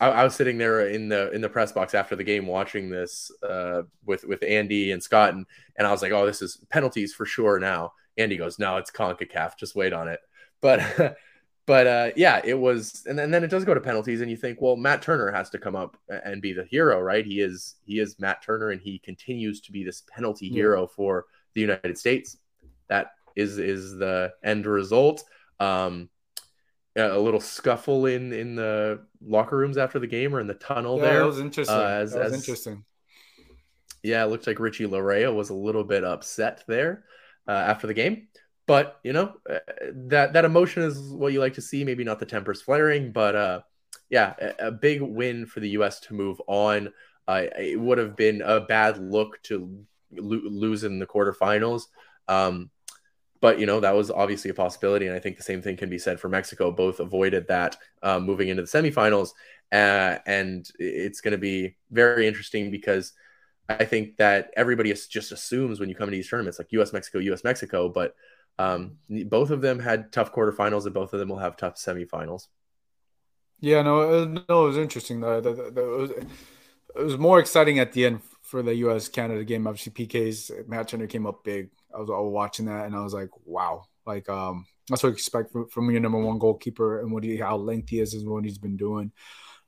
I, 0.00 0.08
I, 0.08 0.24
was 0.24 0.34
sitting 0.34 0.58
there 0.58 0.88
in 0.88 1.08
the 1.08 1.30
in 1.32 1.40
the 1.40 1.48
press 1.48 1.72
box 1.72 1.94
after 1.94 2.16
the 2.16 2.24
game 2.24 2.46
watching 2.46 2.90
this 2.90 3.30
uh, 3.42 3.82
with 4.04 4.24
with 4.24 4.42
Andy 4.42 4.92
and 4.92 5.02
Scott 5.02 5.34
and 5.34 5.46
and 5.76 5.86
I 5.86 5.90
was 5.90 6.02
like, 6.02 6.12
oh, 6.12 6.26
this 6.26 6.42
is 6.42 6.58
penalties 6.70 7.14
for 7.14 7.26
sure 7.26 7.58
now. 7.58 7.92
Andy 8.16 8.36
goes, 8.36 8.58
no, 8.58 8.76
it's 8.76 8.90
Concacaf, 8.90 9.56
just 9.58 9.74
wait 9.74 9.92
on 9.92 10.08
it. 10.08 10.20
But 10.60 11.16
but 11.66 11.86
uh, 11.86 12.10
yeah, 12.16 12.40
it 12.44 12.58
was, 12.58 13.04
and 13.06 13.18
then, 13.18 13.26
and 13.26 13.34
then 13.34 13.44
it 13.44 13.50
does 13.50 13.64
go 13.64 13.74
to 13.74 13.80
penalties, 13.80 14.20
and 14.20 14.30
you 14.30 14.36
think, 14.36 14.60
well, 14.60 14.76
Matt 14.76 15.02
Turner 15.02 15.30
has 15.30 15.50
to 15.50 15.58
come 15.58 15.74
up 15.74 15.96
and 16.08 16.42
be 16.42 16.52
the 16.52 16.64
hero, 16.64 17.00
right? 17.00 17.24
He 17.24 17.40
is 17.40 17.76
he 17.86 18.00
is 18.00 18.18
Matt 18.18 18.42
Turner, 18.42 18.70
and 18.70 18.80
he 18.80 18.98
continues 18.98 19.60
to 19.62 19.72
be 19.72 19.84
this 19.84 20.02
penalty 20.02 20.46
yeah. 20.46 20.54
hero 20.54 20.86
for 20.86 21.26
the 21.54 21.60
United 21.60 21.96
States. 21.96 22.36
That 22.88 23.12
is 23.36 23.58
is 23.58 23.96
the 23.96 24.32
end 24.42 24.66
result. 24.66 25.24
Um, 25.58 26.10
a 26.96 27.18
little 27.18 27.40
scuffle 27.40 28.06
in 28.06 28.32
in 28.32 28.54
the 28.54 29.00
locker 29.26 29.56
rooms 29.56 29.76
after 29.76 29.98
the 29.98 30.06
game 30.06 30.34
or 30.34 30.40
in 30.40 30.46
the 30.46 30.54
tunnel 30.54 30.96
yeah, 30.96 31.02
there. 31.02 31.18
That 31.20 31.26
was 31.26 31.40
interesting. 31.40 31.76
Uh, 31.76 31.80
as, 31.80 32.12
that 32.12 32.24
was 32.24 32.32
as, 32.32 32.40
interesting. 32.40 32.84
Yeah, 34.02 34.24
it 34.24 34.28
looked 34.28 34.46
like 34.46 34.60
Richie 34.60 34.86
Laryea 34.86 35.34
was 35.34 35.50
a 35.50 35.54
little 35.54 35.84
bit 35.84 36.04
upset 36.04 36.62
there 36.68 37.04
uh, 37.48 37.52
after 37.52 37.86
the 37.86 37.94
game. 37.94 38.28
But 38.66 38.98
you 39.02 39.12
know 39.12 39.34
uh, 39.50 39.58
that 39.92 40.32
that 40.34 40.44
emotion 40.44 40.82
is 40.82 40.98
what 40.98 41.32
you 41.32 41.40
like 41.40 41.54
to 41.54 41.62
see. 41.62 41.84
Maybe 41.84 42.04
not 42.04 42.18
the 42.18 42.26
tempers 42.26 42.62
flaring, 42.62 43.12
but 43.12 43.34
uh, 43.34 43.60
yeah, 44.08 44.34
a, 44.40 44.68
a, 44.68 44.70
big 44.70 45.02
win 45.02 45.46
for 45.46 45.60
the 45.60 45.70
U.S. 45.70 46.00
to 46.00 46.14
move 46.14 46.40
on. 46.46 46.92
uh, 47.28 47.42
it 47.58 47.78
would 47.78 47.98
have 47.98 48.16
been 48.16 48.40
a 48.42 48.60
bad 48.60 48.98
look 48.98 49.42
to 49.44 49.84
lo- 50.12 50.40
lose 50.44 50.84
in 50.84 50.98
the 50.98 51.06
quarterfinals. 51.06 51.82
Um, 52.26 52.70
but 53.44 53.58
you 53.58 53.66
know 53.66 53.78
that 53.78 53.94
was 53.94 54.10
obviously 54.10 54.50
a 54.50 54.54
possibility, 54.54 55.06
and 55.06 55.14
I 55.14 55.18
think 55.18 55.36
the 55.36 55.42
same 55.42 55.60
thing 55.60 55.76
can 55.76 55.90
be 55.90 55.98
said 55.98 56.18
for 56.18 56.30
Mexico. 56.30 56.70
Both 56.70 56.98
avoided 56.98 57.46
that 57.48 57.76
uh, 58.02 58.18
moving 58.18 58.48
into 58.48 58.62
the 58.62 58.68
semifinals, 58.68 59.32
uh, 59.70 60.16
and 60.24 60.66
it's 60.78 61.20
going 61.20 61.32
to 61.32 61.38
be 61.52 61.76
very 61.90 62.26
interesting 62.26 62.70
because 62.70 63.12
I 63.68 63.84
think 63.84 64.16
that 64.16 64.50
everybody 64.56 64.94
just 64.94 65.30
assumes 65.30 65.78
when 65.78 65.90
you 65.90 65.94
come 65.94 66.08
into 66.08 66.16
these 66.16 66.30
tournaments 66.30 66.58
like 66.58 66.72
U.S. 66.72 66.94
Mexico, 66.94 67.18
U.S. 67.18 67.44
Mexico, 67.44 67.90
but 67.90 68.14
um, 68.58 68.92
both 69.10 69.50
of 69.50 69.60
them 69.60 69.78
had 69.78 70.10
tough 70.10 70.32
quarterfinals, 70.32 70.86
and 70.86 70.94
both 70.94 71.12
of 71.12 71.18
them 71.18 71.28
will 71.28 71.36
have 71.36 71.58
tough 71.58 71.74
semifinals. 71.74 72.46
Yeah, 73.60 73.82
no, 73.82 74.24
no, 74.24 74.64
it 74.64 74.68
was 74.68 74.78
interesting. 74.78 75.20
The, 75.20 75.42
the, 75.42 75.52
the, 75.52 75.82
it, 75.82 75.98
was, 75.98 76.10
it 76.12 77.02
was 77.02 77.18
more 77.18 77.40
exciting 77.40 77.78
at 77.78 77.92
the 77.92 78.06
end 78.06 78.22
for 78.40 78.62
the 78.62 78.74
U.S. 78.76 79.08
Canada 79.08 79.44
game. 79.44 79.66
Obviously, 79.66 79.92
PK's 79.92 80.50
Matt 80.66 80.88
Turner 80.88 81.08
came 81.08 81.26
up 81.26 81.44
big. 81.44 81.68
I 81.94 82.00
was, 82.00 82.10
I 82.10 82.20
was 82.20 82.32
watching 82.32 82.66
that, 82.66 82.86
and 82.86 82.94
I 82.94 83.02
was 83.02 83.14
like, 83.14 83.30
wow, 83.44 83.84
like 84.06 84.28
um, 84.28 84.66
that's 84.88 85.02
what 85.02 85.10
I 85.10 85.12
expect 85.12 85.52
from, 85.52 85.68
from 85.68 85.90
your 85.90 86.00
number 86.00 86.18
one 86.18 86.38
goalkeeper 86.38 87.00
and 87.00 87.12
what 87.12 87.24
he 87.24 87.36
how 87.36 87.56
lengthy 87.56 88.00
is 88.00 88.14
and 88.14 88.28
what 88.28 88.44
he's 88.44 88.58
been 88.58 88.76
doing 88.76 89.12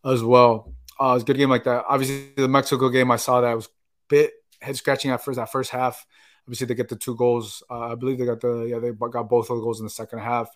as 0.04 0.22
well. 0.22 0.74
Uh, 1.00 1.10
it 1.10 1.14
was 1.14 1.22
a 1.22 1.26
good 1.26 1.36
game 1.36 1.50
like 1.50 1.64
that. 1.64 1.84
Obviously, 1.88 2.32
the 2.36 2.48
Mexico 2.48 2.88
game, 2.88 3.10
I 3.10 3.16
saw 3.16 3.40
that 3.40 3.54
was 3.54 3.66
a 3.66 3.70
bit 4.08 4.32
head 4.60 4.76
scratching 4.76 5.10
at 5.10 5.22
first. 5.22 5.36
That 5.36 5.52
first 5.52 5.70
half, 5.70 6.06
obviously 6.46 6.66
they 6.66 6.74
get 6.74 6.88
the 6.88 6.96
two 6.96 7.16
goals. 7.16 7.62
Uh, 7.70 7.92
I 7.92 7.94
believe 7.94 8.18
they 8.18 8.26
got 8.26 8.40
the 8.40 8.64
yeah 8.64 8.78
they 8.78 8.92
got 8.92 9.28
both 9.28 9.50
of 9.50 9.56
the 9.56 9.62
goals 9.62 9.80
in 9.80 9.86
the 9.86 9.90
second 9.90 10.20
half. 10.20 10.48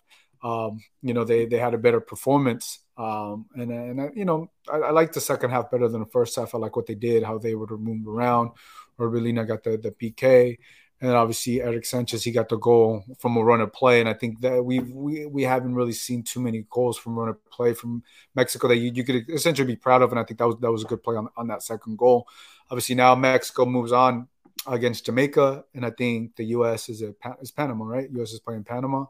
Um, 0.43 0.81
you 1.01 1.13
know 1.13 1.23
they 1.23 1.45
they 1.45 1.57
had 1.57 1.73
a 1.73 1.77
better 1.77 2.01
performance. 2.01 2.79
Um, 2.97 3.47
and 3.55 3.71
and 3.71 4.17
you 4.17 4.25
know 4.25 4.51
I, 4.71 4.77
I 4.77 4.91
like 4.91 5.13
the 5.13 5.21
second 5.21 5.51
half 5.51 5.71
better 5.71 5.87
than 5.87 6.01
the 6.01 6.07
first 6.07 6.35
half. 6.35 6.55
I 6.55 6.57
like 6.57 6.75
what 6.75 6.87
they 6.87 6.95
did, 6.95 7.23
how 7.23 7.37
they 7.37 7.55
would 7.55 7.71
move 7.71 8.07
around. 8.07 8.51
Orbelina 8.99 9.47
got 9.47 9.63
the 9.63 9.77
the 9.77 9.91
PK, 9.91 10.57
and 11.01 11.09
then 11.09 11.17
obviously 11.17 11.61
Erick 11.61 11.83
Sánchez 11.83 12.23
he 12.23 12.31
got 12.31 12.47
the 12.47 12.57
goal 12.57 13.03
from 13.17 13.35
a 13.35 13.43
run 13.43 13.59
of 13.59 13.73
play. 13.73 13.99
And 13.99 14.07
I 14.07 14.13
think 14.13 14.39
that 14.41 14.63
we 14.63 14.79
we 14.79 15.25
we 15.25 15.41
haven't 15.41 15.73
really 15.73 15.93
seen 15.93 16.21
too 16.21 16.39
many 16.39 16.65
goals 16.69 16.95
from 16.95 17.17
run 17.17 17.29
of 17.29 17.43
play 17.49 17.73
from 17.73 18.03
Mexico 18.35 18.67
that 18.67 18.77
you, 18.77 18.91
you 18.93 19.03
could 19.03 19.27
essentially 19.29 19.65
be 19.65 19.75
proud 19.75 20.03
of. 20.03 20.11
And 20.11 20.19
I 20.19 20.23
think 20.23 20.37
that 20.37 20.45
was 20.45 20.57
that 20.61 20.71
was 20.71 20.83
a 20.83 20.87
good 20.87 21.03
play 21.03 21.15
on 21.15 21.27
on 21.35 21.47
that 21.47 21.63
second 21.63 21.97
goal. 21.97 22.27
Obviously 22.69 22.93
now 22.93 23.15
Mexico 23.15 23.65
moves 23.65 23.91
on 23.91 24.27
against 24.67 25.07
Jamaica, 25.07 25.65
and 25.73 25.83
I 25.83 25.89
think 25.89 26.35
the 26.35 26.45
U.S. 26.45 26.87
is 26.87 27.01
a 27.01 27.15
is 27.41 27.49
Panama, 27.49 27.83
right? 27.85 28.09
U.S. 28.11 28.33
is 28.33 28.39
playing 28.39 28.63
Panama. 28.63 29.05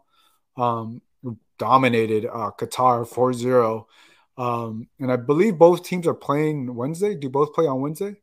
Um, 0.55 1.01
dominated 1.57 2.25
uh, 2.25 2.51
Qatar 2.57 3.07
4-0. 3.07 3.85
Um, 4.37 4.87
and 4.99 5.11
I 5.11 5.15
believe 5.15 5.59
both 5.59 5.83
teams 5.83 6.07
are 6.07 6.15
playing 6.15 6.73
Wednesday. 6.73 7.15
Do 7.15 7.29
both 7.29 7.53
play 7.53 7.67
on 7.67 7.81
Wednesday? 7.81 8.15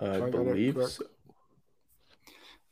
Uh, 0.00 0.26
I 0.26 0.30
believe 0.30 0.78
so. 0.88 1.04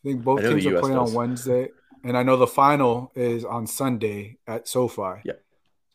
I 0.04 0.08
think 0.08 0.24
both 0.24 0.40
I 0.40 0.48
teams 0.48 0.66
are 0.66 0.80
playing 0.80 0.96
does. 0.96 1.10
on 1.10 1.14
Wednesday, 1.14 1.68
and 2.04 2.16
I 2.16 2.22
know 2.22 2.36
the 2.36 2.46
final 2.46 3.12
is 3.14 3.44
on 3.44 3.66
Sunday 3.66 4.38
at 4.46 4.68
SoFi. 4.68 5.22
Yeah. 5.24 5.32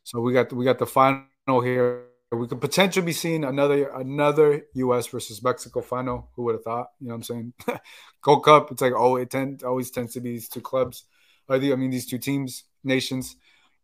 So 0.04 0.20
we 0.20 0.34
got 0.34 0.52
we 0.52 0.66
got 0.66 0.80
the 0.80 0.86
final 0.86 1.26
here 1.62 2.06
we 2.36 2.48
could 2.48 2.62
potentially 2.62 3.06
be 3.06 3.14
seeing 3.14 3.44
another 3.44 3.90
another 3.90 4.64
U.S. 4.74 5.08
versus 5.08 5.44
Mexico 5.44 5.82
final. 5.82 6.30
Who 6.36 6.44
would 6.44 6.56
have 6.56 6.64
thought? 6.64 6.88
You 7.00 7.08
know 7.08 7.14
what 7.14 7.18
I'm 7.18 7.24
saying? 7.24 7.54
Gold 8.22 8.44
Cup. 8.44 8.72
It's 8.72 8.82
like 8.82 8.94
oh, 8.96 9.18
it 9.18 9.30
tend, 9.30 9.64
always 9.64 9.92
tends 9.92 10.14
to 10.14 10.22
be 10.22 10.32
these 10.32 10.50
two 10.50 10.62
clubs. 10.62 11.06
I 11.50 11.58
mean 11.58 11.92
these 11.92 12.08
two 12.08 12.18
teams, 12.18 12.64
nations. 12.84 13.36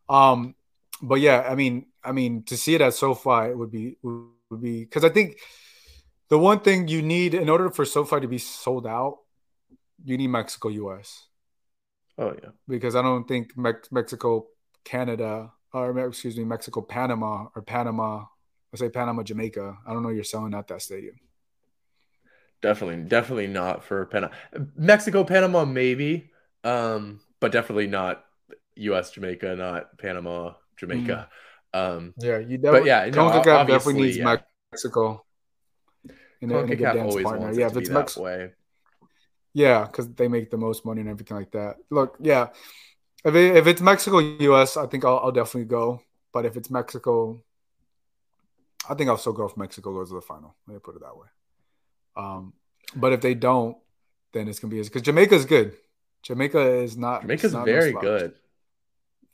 Um, 0.07 0.55
but 1.01 1.19
yeah, 1.19 1.45
I 1.47 1.55
mean, 1.55 1.87
I 2.03 2.11
mean 2.11 2.43
to 2.43 2.57
see 2.57 2.75
it 2.75 2.81
at 2.81 2.93
SoFi 2.93 3.53
would 3.53 3.71
be 3.71 3.97
would 4.01 4.61
be 4.61 4.85
because 4.85 5.03
I 5.03 5.09
think 5.09 5.37
the 6.29 6.39
one 6.39 6.61
thing 6.61 6.87
you 6.87 7.01
need 7.01 7.33
in 7.33 7.49
order 7.49 7.69
for 7.69 7.85
SoFi 7.85 8.21
to 8.21 8.27
be 8.27 8.37
sold 8.37 8.87
out, 8.87 9.19
you 10.05 10.17
need 10.17 10.27
Mexico 10.27 10.69
U.S. 10.69 11.25
Oh 12.17 12.33
yeah, 12.41 12.49
because 12.67 12.95
I 12.95 13.01
don't 13.01 13.27
think 13.27 13.51
Mexico 13.91 14.47
Canada 14.83 15.51
or 15.73 16.07
excuse 16.07 16.37
me 16.37 16.43
Mexico 16.43 16.81
Panama 16.81 17.47
or 17.55 17.61
Panama 17.61 18.25
let's 18.71 18.81
say 18.81 18.89
Panama, 18.89 19.23
Jamaica. 19.23 19.77
I 19.85 19.93
don't 19.93 20.03
know 20.03 20.09
you're 20.09 20.23
selling 20.23 20.53
out 20.53 20.67
that 20.67 20.81
stadium. 20.81 21.15
Definitely, 22.61 23.03
definitely 23.03 23.47
not 23.47 23.83
for 23.83 24.05
Panama. 24.05 24.33
Mexico, 24.75 25.23
Panama, 25.23 25.65
maybe, 25.65 26.29
um, 26.63 27.21
but 27.39 27.51
definitely 27.51 27.87
not 27.87 28.25
U.S. 28.75 29.11
Jamaica, 29.11 29.55
not 29.55 29.97
Panama, 29.97 30.53
Jamaica. 30.77 31.29
Mm. 31.73 31.97
Um, 31.97 32.13
yeah, 32.17 32.39
you 32.39 32.57
definitely. 32.57 32.79
But 32.79 32.85
yeah, 32.85 33.09
no, 33.13 33.43
definitely 33.43 33.93
needs 33.93 34.17
yeah. 34.17 34.37
Mexico. 34.71 35.25
In 36.41 36.51
a, 36.51 36.59
in 36.59 36.71
a 36.71 36.75
good 36.75 36.93
dance 36.93 37.15
partner. 37.21 37.53
yeah, 37.53 37.67
if 37.67 37.77
it's 37.77 37.89
Mexico. 37.89 38.23
Way. 38.23 38.51
Yeah, 39.53 39.85
because 39.85 40.09
they 40.09 40.27
make 40.27 40.51
the 40.51 40.57
most 40.57 40.85
money 40.85 41.01
and 41.01 41.09
everything 41.09 41.37
like 41.37 41.51
that. 41.51 41.77
Look, 41.89 42.17
yeah, 42.19 42.49
if 43.25 43.35
it, 43.35 43.57
if 43.57 43.67
it's 43.67 43.81
Mexico, 43.81 44.19
U.S., 44.19 44.77
I 44.77 44.85
think 44.85 45.03
I'll, 45.03 45.19
I'll 45.19 45.31
definitely 45.31 45.65
go. 45.65 46.01
But 46.31 46.45
if 46.45 46.55
it's 46.55 46.69
Mexico, 46.69 47.43
I 48.87 48.93
think 48.93 49.09
I'll 49.09 49.17
still 49.17 49.33
go 49.33 49.45
if 49.45 49.57
Mexico 49.57 49.93
goes 49.93 50.09
to 50.09 50.15
the 50.15 50.21
final. 50.21 50.55
Let 50.67 50.75
me 50.75 50.79
put 50.79 50.95
it 50.95 51.01
that 51.01 51.17
way. 51.17 51.27
Um, 52.15 52.53
but 52.95 53.13
if 53.13 53.21
they 53.21 53.33
don't, 53.33 53.77
then 54.33 54.47
it's 54.47 54.59
gonna 54.59 54.71
be 54.71 54.81
because 54.81 55.01
Jamaica's 55.01 55.45
good. 55.45 55.75
Jamaica 56.23 56.59
is 56.75 56.97
not. 56.97 57.21
Jamaica's 57.21 57.53
not 57.53 57.65
very 57.65 57.93
good. 57.93 58.33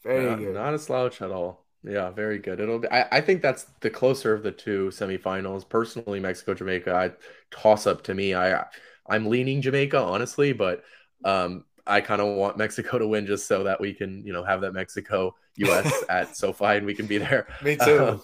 Very 0.04 0.26
yeah, 0.26 0.36
good. 0.36 0.54
Not 0.54 0.74
a 0.74 0.80
slouch 0.80 1.22
at 1.22 1.32
all. 1.32 1.66
Yeah, 1.84 2.10
very 2.12 2.40
good. 2.40 2.60
It'll 2.60 2.80
be. 2.80 2.88
I, 2.90 3.18
I 3.18 3.22
think 3.22 3.42
that's 3.42 3.66
the 3.82 3.90
closer 3.90 4.34
of 4.34 4.44
the 4.44 4.52
two 4.52 4.90
semifinals. 4.90 5.68
Personally, 5.68 6.20
Mexico 6.20 6.54
Jamaica. 6.54 6.94
I 6.94 7.12
toss 7.52 7.86
up 7.86 8.04
to 8.04 8.14
me. 8.14 8.34
I 8.34 8.66
I'm 9.08 9.28
leaning 9.28 9.62
Jamaica 9.62 9.98
honestly, 9.98 10.54
but 10.54 10.84
um, 11.24 11.66
I 11.86 12.02
kind 12.02 12.22
of 12.22 12.36
want 12.36 12.58
Mexico 12.66 12.98
to 13.00 13.08
win 13.08 13.26
just 13.26 13.48
so 13.48 13.64
that 13.64 13.80
we 13.80 13.94
can 13.94 14.26
you 14.26 14.34
know 14.34 14.44
have 14.44 14.62
that 14.62 14.74
Mexico 14.74 15.36
U.S. 15.58 16.04
at 16.10 16.36
SoFi 16.36 16.78
and 16.78 16.86
we 16.86 16.96
can 16.96 17.08
be 17.08 17.18
there. 17.18 17.48
Me 17.64 17.76
too. 17.76 18.04
Um, 18.04 18.22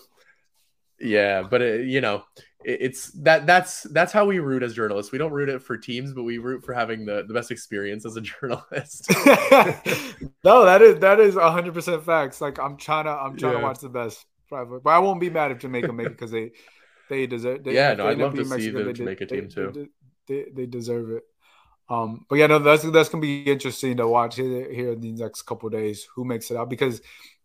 yeah, 1.00 1.42
but 1.42 1.62
it, 1.62 1.88
you 1.88 2.00
know, 2.00 2.24
it, 2.64 2.78
it's 2.82 3.12
that 3.12 3.46
that's 3.46 3.84
that's 3.84 4.12
how 4.12 4.26
we 4.26 4.40
root 4.40 4.64
as 4.64 4.74
journalists. 4.74 5.12
We 5.12 5.18
don't 5.18 5.32
root 5.32 5.50
it 5.50 5.62
for 5.62 5.78
teams, 5.78 6.14
but 6.14 6.24
we 6.24 6.38
root 6.38 6.64
for 6.64 6.74
having 6.74 7.06
the, 7.06 7.24
the 7.28 7.34
best 7.34 7.52
experience 7.52 8.06
as 8.06 8.16
a 8.18 8.22
journalist. 8.22 9.10
no, 10.44 10.66
that 10.66 10.82
is 10.82 11.00
that 11.00 11.20
is 11.20 11.36
hundred 11.36 11.74
percent 11.74 12.04
facts. 12.04 12.42
Like 12.42 12.60
I'm 12.60 12.78
trying 12.78 13.06
to 13.06 13.12
I'm 13.12 13.36
trying 13.36 13.54
yeah. 13.54 13.60
to 13.60 13.66
watch 13.66 13.80
the 13.80 13.90
best 13.90 14.26
private, 14.48 14.84
but 14.84 14.92
I 14.92 15.00
won't 15.00 15.20
be 15.20 15.30
mad 15.30 15.52
if 15.52 15.60
Jamaica 15.60 15.92
make 15.92 16.08
it 16.08 16.10
because 16.12 16.32
they 16.32 16.52
they 17.10 17.28
deserve. 17.28 17.64
They, 17.64 17.74
yeah, 17.74 17.94
no, 17.94 18.08
I'd 18.08 18.18
love 18.18 18.36
to 18.36 18.46
Mexico, 18.46 18.80
see 18.80 18.84
the 18.84 18.94
Jamaica 18.94 19.26
they, 19.26 19.36
team 19.42 19.50
too. 19.50 19.72
They, 19.74 19.88
they 20.28 20.46
they 20.54 20.66
deserve 20.66 21.12
it. 21.12 21.24
Um, 21.90 22.26
but 22.30 22.36
yeah, 22.38 22.48
no, 22.48 22.60
that's 22.60 22.84
that's 22.84 23.10
gonna 23.10 23.22
be 23.22 23.44
interesting 23.44 23.98
to 23.98 24.08
watch 24.08 24.38
here, 24.38 24.72
here 24.72 24.94
in 24.94 25.02
these 25.02 25.20
next 25.20 25.42
couple 25.44 25.70
days. 25.70 26.08
Who 26.16 26.24
makes 26.24 26.50
it 26.50 26.58
out? 26.58 26.70
Because 26.70 27.02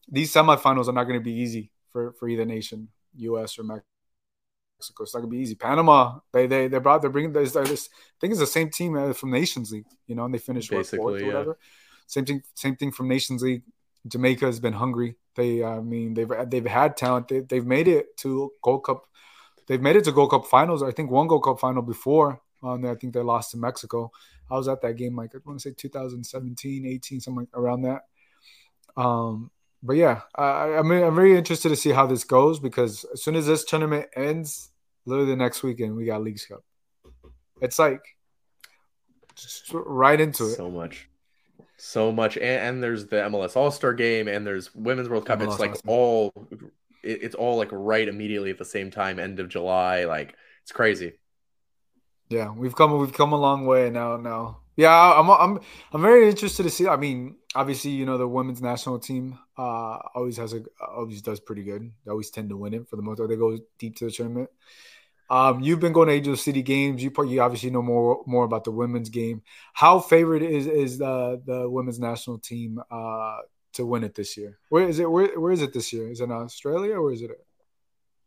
these 0.08 0.32
semifinals 0.32 0.88
are 0.88 0.92
not 0.92 1.04
going 1.04 1.18
to 1.18 1.24
be 1.24 1.32
easy 1.32 1.70
for 1.90 2.12
for 2.12 2.28
either 2.28 2.44
nation. 2.44 2.88
U.S. 3.18 3.58
or 3.58 3.64
Mexico. 3.64 3.84
It's 4.78 5.14
not 5.14 5.20
gonna 5.20 5.30
be 5.30 5.38
easy. 5.38 5.54
Panama, 5.54 6.18
they 6.32 6.46
they 6.46 6.68
they 6.68 6.78
brought 6.78 7.00
they're 7.00 7.10
bringing 7.10 7.32
this. 7.32 7.56
I 7.56 7.64
think 7.64 8.30
it's 8.30 8.38
the 8.38 8.46
same 8.46 8.70
team 8.70 8.96
uh, 8.96 9.12
from 9.14 9.30
Nations 9.30 9.72
League, 9.72 9.86
you 10.06 10.14
know, 10.14 10.26
and 10.26 10.34
they 10.34 10.38
finished 10.38 10.70
what, 10.70 10.86
fourth 10.86 11.22
or 11.22 11.26
whatever. 11.26 11.58
Same 12.06 12.24
thing, 12.24 12.42
same 12.54 12.76
thing 12.76 12.92
from 12.92 13.08
Nations 13.08 13.42
League. 13.42 13.62
Jamaica 14.06 14.46
has 14.46 14.60
been 14.60 14.74
hungry. 14.74 15.16
They, 15.34 15.64
I 15.64 15.80
mean, 15.80 16.14
they've 16.14 16.30
they've 16.46 16.66
had 16.66 16.96
talent. 16.96 17.28
They, 17.28 17.40
they've 17.40 17.66
made 17.66 17.88
it 17.88 18.16
to 18.18 18.52
Gold 18.62 18.84
Cup. 18.84 19.06
They've 19.66 19.80
made 19.80 19.96
it 19.96 20.04
to 20.04 20.12
Gold 20.12 20.30
Cup 20.30 20.46
finals. 20.46 20.82
I 20.82 20.92
think 20.92 21.10
one 21.10 21.26
Gold 21.26 21.44
Cup 21.44 21.58
final 21.58 21.82
before. 21.82 22.40
Um, 22.62 22.86
I 22.86 22.94
think 22.94 23.12
they 23.12 23.20
lost 23.20 23.50
to 23.52 23.56
Mexico. 23.56 24.10
I 24.50 24.54
was 24.54 24.68
at 24.68 24.80
that 24.82 24.96
game, 24.96 25.16
like 25.16 25.34
I 25.34 25.38
want 25.44 25.60
to 25.60 25.68
say 25.68 25.74
2017, 25.76 26.86
18, 26.86 27.20
something 27.20 27.48
around 27.54 27.82
that. 27.82 28.02
Um, 28.96 29.50
but 29.82 29.96
yeah, 29.96 30.22
I, 30.34 30.76
I'm 30.78 30.90
I'm 30.90 31.14
very 31.14 31.36
interested 31.36 31.68
to 31.68 31.76
see 31.76 31.90
how 31.90 32.06
this 32.06 32.24
goes 32.24 32.58
because 32.58 33.04
as 33.12 33.22
soon 33.22 33.36
as 33.36 33.46
this 33.46 33.64
tournament 33.64 34.06
ends, 34.16 34.70
literally 35.04 35.30
the 35.30 35.36
next 35.36 35.62
weekend 35.62 35.96
we 35.96 36.06
got 36.06 36.22
Leagues 36.22 36.46
Cup. 36.46 36.64
It's 37.60 37.78
like 37.78 38.02
just 39.34 39.70
right 39.72 40.20
into 40.20 40.44
it. 40.44 40.56
So 40.56 40.70
much, 40.70 41.08
so 41.76 42.10
much, 42.10 42.36
and, 42.36 42.44
and 42.44 42.82
there's 42.82 43.06
the 43.06 43.16
MLS 43.16 43.56
All 43.56 43.70
Star 43.70 43.92
Game, 43.92 44.28
and 44.28 44.46
there's 44.46 44.74
Women's 44.74 45.08
World 45.08 45.26
Cup. 45.26 45.40
MLS 45.40 45.52
it's 45.52 45.60
like 45.60 45.70
All-Star. 45.86 45.94
all, 45.94 46.32
it, 47.02 47.22
it's 47.22 47.34
all 47.34 47.56
like 47.56 47.68
right 47.70 48.08
immediately 48.08 48.50
at 48.50 48.58
the 48.58 48.64
same 48.64 48.90
time, 48.90 49.18
end 49.18 49.40
of 49.40 49.48
July. 49.48 50.04
Like 50.04 50.34
it's 50.62 50.72
crazy. 50.72 51.12
Yeah, 52.28 52.52
we've 52.52 52.74
come 52.74 52.98
we've 52.98 53.12
come 53.12 53.32
a 53.32 53.38
long 53.38 53.66
way 53.66 53.88
now. 53.90 54.16
Now, 54.16 54.60
yeah, 54.76 54.92
I'm 54.92 55.30
I'm 55.30 55.60
I'm 55.92 56.02
very 56.02 56.28
interested 56.28 56.64
to 56.64 56.70
see. 56.70 56.88
I 56.88 56.96
mean, 56.96 57.36
obviously, 57.54 57.92
you 57.92 58.04
know, 58.04 58.18
the 58.18 58.26
women's 58.26 58.60
national 58.60 58.98
team 58.98 59.38
uh, 59.56 59.98
always 60.14 60.36
has 60.36 60.52
a 60.52 60.62
always 60.80 61.22
does 61.22 61.40
pretty 61.40 61.62
good. 61.62 61.90
They 62.04 62.10
always 62.10 62.30
tend 62.30 62.50
to 62.50 62.56
win 62.56 62.74
it 62.74 62.88
for 62.88 62.96
the 62.96 63.02
most 63.02 63.18
part. 63.18 63.30
They 63.30 63.36
go 63.36 63.56
deep 63.78 63.96
to 63.96 64.06
the 64.06 64.10
tournament. 64.10 64.50
Um, 65.28 65.60
you've 65.60 65.80
been 65.80 65.92
going 65.92 66.08
to 66.08 66.14
Angel 66.14 66.36
City 66.36 66.62
games. 66.62 67.02
You 67.02 67.12
you 67.26 67.40
obviously 67.40 67.70
know 67.70 67.82
more 67.82 68.22
more 68.26 68.44
about 68.44 68.64
the 68.64 68.70
women's 68.70 69.08
game. 69.08 69.42
How 69.72 70.00
favored 70.00 70.42
is 70.42 70.66
is 70.66 70.98
the 70.98 71.40
the 71.44 71.68
women's 71.68 71.98
national 71.98 72.38
team 72.38 72.80
uh, 72.90 73.38
to 73.74 73.86
win 73.86 74.04
it 74.04 74.14
this 74.14 74.36
year? 74.36 74.58
Where 74.68 74.88
is 74.88 74.98
it? 74.98 75.10
Where 75.10 75.38
where 75.38 75.52
is 75.52 75.62
it 75.62 75.72
this 75.72 75.92
year? 75.92 76.10
Is 76.10 76.20
it 76.20 76.24
in 76.24 76.32
Australia 76.32 76.94
or 76.94 77.12
is 77.12 77.22
it? 77.22 77.30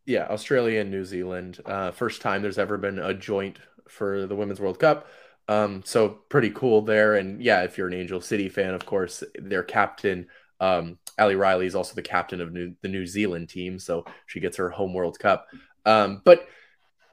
Yeah, 0.06 0.26
Australia 0.30 0.82
and 0.82 0.90
New 0.90 1.06
Zealand. 1.06 1.62
Uh, 1.66 1.92
first 1.92 2.22
time 2.22 2.42
there's 2.42 2.58
ever 2.58 2.78
been 2.78 2.98
a 2.98 3.14
joint 3.14 3.60
for 3.90 4.26
the 4.26 4.36
Women's 4.36 4.60
World 4.60 4.80
Cup. 4.80 5.08
Um, 5.48 5.82
so 5.84 6.10
pretty 6.30 6.52
cool 6.52 6.82
there. 6.82 7.16
And 7.16 7.42
yeah, 7.42 7.64
if 7.64 7.78
you're 7.78 7.88
an 7.88 7.94
Angel 7.94 8.22
City 8.22 8.50
fan, 8.50 8.74
of 8.74 8.86
course, 8.86 9.24
their 9.36 9.64
captain, 9.64 10.28
um, 10.60 11.00
Ali 11.18 11.36
Riley, 11.36 11.66
is 11.66 11.76
also 11.76 11.96
the 11.96 12.02
captain 12.02 12.40
of 12.40 12.54
New, 12.54 12.76
the 12.82 12.88
New 12.88 13.06
Zealand 13.06 13.50
team. 13.50 13.80
So 13.80 14.06
she 14.28 14.40
gets 14.40 14.58
her 14.58 14.70
home 14.70 14.94
World 14.94 15.18
Cup. 15.18 15.48
Um, 15.86 16.22
but 16.24 16.48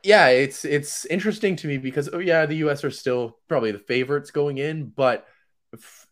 yeah, 0.02 0.28
it's 0.28 0.64
it's 0.64 1.04
interesting 1.06 1.56
to 1.56 1.66
me 1.66 1.78
because 1.78 2.08
oh 2.12 2.18
yeah, 2.18 2.46
the 2.46 2.56
U.S. 2.56 2.84
are 2.84 2.90
still 2.90 3.38
probably 3.48 3.72
the 3.72 3.78
favorites 3.78 4.30
going 4.30 4.58
in, 4.58 4.90
but 4.90 5.26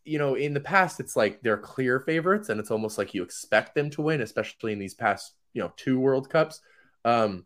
you 0.05 0.19
know, 0.19 0.35
in 0.35 0.53
the 0.53 0.61
past, 0.61 1.01
it's 1.01 1.17
like 1.17 1.41
they're 1.43 1.57
clear 1.57 2.01
favorites, 2.01 2.49
and 2.49 2.59
it's 2.59 2.71
almost 2.71 2.99
like 2.99 3.15
you 3.15 3.23
expect 3.23 3.75
them 3.75 3.91
to 3.91 4.03
win, 4.03 4.21
especially 4.21 4.73
in 4.73 4.79
these 4.79 4.95
past 4.95 5.35
you 5.53 5.63
know 5.63 5.73
two 5.77 6.01
World 6.01 6.29
Cups. 6.29 6.61
Um, 7.05 7.45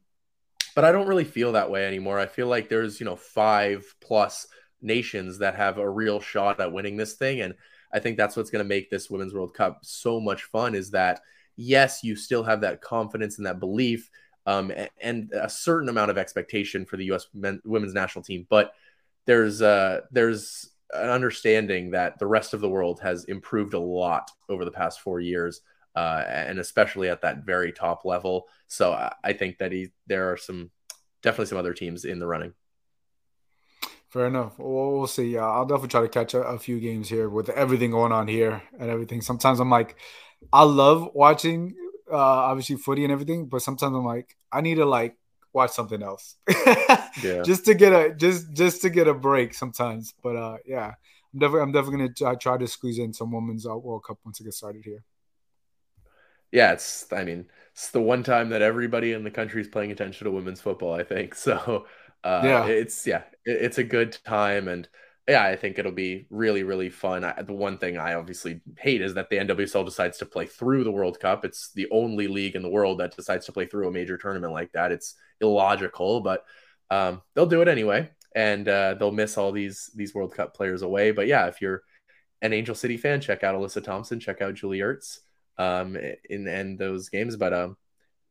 but 0.79 0.85
I 0.85 0.93
don't 0.93 1.09
really 1.09 1.25
feel 1.25 1.51
that 1.55 1.73
way 1.73 1.89
anymore. 1.89 2.21
I 2.21 2.27
feel 2.27 2.47
like 2.47 2.69
there's 2.69 3.01
you 3.01 3.05
know 3.05 3.17
five 3.17 3.85
plus 4.01 4.47
nations 4.81 5.39
that 5.39 5.57
have 5.57 5.77
a 5.77 5.91
real 5.91 6.21
shot 6.21 6.61
at 6.61 6.73
winning 6.73 6.97
this 6.97 7.15
thing, 7.15 7.41
and 7.41 7.55
I 7.93 7.99
think 7.99 8.17
that's 8.17 8.37
what's 8.37 8.51
going 8.51 8.65
to 8.65 8.69
make 8.69 8.89
this 8.89 9.11
Women's 9.11 9.35
World 9.35 9.55
Cup 9.55 9.81
so 9.83 10.21
much 10.21 10.45
fun. 10.45 10.77
Is 10.77 10.93
that 10.93 11.19
yes, 11.57 12.05
you 12.05 12.15
still 12.15 12.45
have 12.45 12.61
that 12.61 12.81
confidence 12.81 13.39
and 13.39 13.47
that 13.49 13.59
belief 13.59 14.09
um, 14.47 14.71
and 15.01 15.33
a 15.33 15.49
certain 15.49 15.89
amount 15.89 16.13
of 16.13 16.17
expectation 16.17 16.85
for 16.85 16.97
the 16.97 17.07
U.S. 17.07 17.27
Men, 17.35 17.61
women's 17.65 17.93
national 17.93 18.23
team. 18.23 18.47
But 18.49 18.71
there's 19.27 19.61
uh, 19.61 20.03
there's 20.13 20.71
an 20.95 21.11
understanding 21.11 21.91
that 21.91 22.21
the 22.21 22.27
rest 22.29 22.55
of 22.55 22.61
the 22.61 22.69
world 22.69 23.01
has 23.01 23.25
improved 23.25 23.75
a 23.75 23.81
lot 23.81 24.31
over 24.49 24.65
the 24.65 24.71
past 24.71 25.01
four 25.01 25.19
years, 25.19 25.61
uh, 25.99 26.25
and 26.29 26.61
especially 26.61 27.09
at 27.09 27.23
that 27.23 27.45
very 27.45 27.73
top 27.73 28.05
level. 28.05 28.47
So 28.69 28.93
I 29.25 29.33
think 29.33 29.59
that 29.59 29.73
he 29.73 29.89
there 30.07 30.31
are 30.31 30.37
some 30.37 30.71
definitely 31.23 31.47
some 31.47 31.59
other 31.59 31.75
teams 31.75 32.05
in 32.05 32.21
the 32.21 32.27
running. 32.27 32.55
Fair 34.09 34.27
enough. 34.27 34.59
Well, 34.59 34.93
we'll 34.93 35.07
see. 35.07 35.37
Uh, 35.37 35.43
I'll 35.43 35.67
definitely 35.67 35.89
try 35.89 36.01
to 36.03 36.09
catch 36.09 36.35
a, 36.35 36.43
a, 36.43 36.59
few 36.59 36.81
games 36.81 37.11
here 37.11 37.29
with 37.29 37.51
everything 37.51 37.91
going 37.91 38.11
on 38.11 38.27
here 38.27 38.63
and 38.81 38.89
everything. 38.89 39.21
Sometimes 39.21 39.61
I'm 39.61 39.69
like, 39.69 39.97
I 40.51 40.63
love 40.63 41.11
watching 41.13 41.75
uh, 42.11 42.17
obviously 42.17 42.77
footy 42.77 43.05
and 43.05 43.13
everything, 43.13 43.49
but 43.49 43.61
sometimes 43.61 43.95
I'm 43.95 44.07
like, 44.07 44.37
I 44.51 44.63
need 44.63 44.77
to 44.77 44.87
like 44.87 45.17
watch 45.53 45.73
something 45.73 46.03
else, 46.03 46.37
yeah, 47.23 47.43
just 47.45 47.65
to 47.67 47.75
get 47.75 47.93
a 47.93 48.15
just 48.15 48.53
just 48.53 48.83
to 48.83 48.91
get 48.91 49.09
a 49.09 49.15
break 49.15 49.53
sometimes. 49.53 50.15
But 50.23 50.37
uh, 50.37 50.57
yeah, 50.65 50.95
I'm 51.35 51.41
definitely 51.41 51.63
I'm 51.63 51.73
definitely 51.73 51.99
gonna 51.99 52.15
try, 52.15 52.35
try 52.37 52.57
to 52.57 52.69
squeeze 52.69 52.99
in 52.99 53.13
some 53.13 53.33
women's 53.33 53.67
uh, 53.67 53.77
World 53.77 54.05
Cup 54.05 54.19
once 54.25 54.41
it 54.41 54.45
gets 54.45 54.59
started 54.59 54.85
here. 54.85 55.05
Yeah, 56.53 56.73
it's 56.73 57.07
I 57.13 57.25
mean 57.25 57.47
it's 57.73 57.91
the 57.91 58.01
one 58.01 58.23
time 58.23 58.51
that 58.51 58.63
everybody 58.63 59.13
in 59.13 59.25
the 59.25 59.31
country 59.31 59.61
is 59.61 59.69
paying 59.69 59.93
attention 59.93 60.25
to 60.25 60.31
women's 60.31 60.61
football. 60.61 60.95
I 60.95 61.05
think 61.05 61.35
so. 61.35 61.87
Uh, 62.25 62.41
yeah, 62.45 62.67
it's 62.67 63.07
yeah, 63.07 63.23
it, 63.45 63.63
it's 63.63 63.79
a 63.79 63.85
good 63.85 64.17
time 64.25 64.69
and 64.69 64.89
yeah, 65.29 65.45
I 65.45 65.57
think 65.57 65.79
it'll 65.79 65.93
be 65.93 66.27
really, 66.31 66.63
really 66.63 66.89
fun. 66.89 67.23
I, 67.23 67.43
the 67.43 67.53
one 67.53 67.77
thing 67.77 67.99
I 67.99 68.15
obviously 68.15 68.63
hate 68.79 69.03
is 69.03 69.13
that 69.15 69.29
the 69.29 69.37
NWSL 69.37 69.85
decides 69.85 70.17
to 70.19 70.27
play 70.27 70.47
through 70.47 70.85
the 70.85 70.91
World 70.91 71.21
Cup. 71.21 71.45
It's 71.45 71.71
the 71.75 71.87
only 71.91 72.29
league 72.29 72.57
in 72.57 72.63
the 72.63 72.69
world 72.71 72.99
that 73.01 73.15
decides 73.15 73.45
to 73.47 73.53
play 73.53 73.67
through 73.67 73.89
a 73.89 73.93
major 73.93 74.17
tournament 74.17 74.55
like 74.55 74.73
that. 74.73 74.91
It's 74.91 75.17
illogical, 75.43 76.21
but 76.23 76.45
um, 76.91 77.21
they'll 77.35 77.45
do 77.45 77.61
it 77.61 77.69
anyway, 77.69 78.09
and 78.35 78.67
uh, 78.67 78.95
they'll 78.95 79.13
miss 79.13 79.37
all 79.37 79.53
these 79.53 79.91
these 79.95 80.15
World 80.15 80.35
Cup 80.35 80.55
players 80.55 80.81
away. 80.81 81.11
But 81.11 81.27
yeah, 81.27 81.47
if 81.47 81.61
you're 81.61 81.83
an 82.41 82.55
Angel 82.55 82.75
City 82.75 82.97
fan, 82.97 83.21
check 83.21 83.45
out 83.45 83.55
Alyssa 83.55 83.85
Thompson, 83.85 84.21
check 84.21 84.41
out 84.41 84.55
Julie 84.55 84.79
Ertz 84.79 85.19
um, 85.59 85.97
in 86.29 86.47
in 86.47 86.77
those 86.77 87.09
games. 87.09 87.37
But 87.37 87.53
um, 87.53 87.77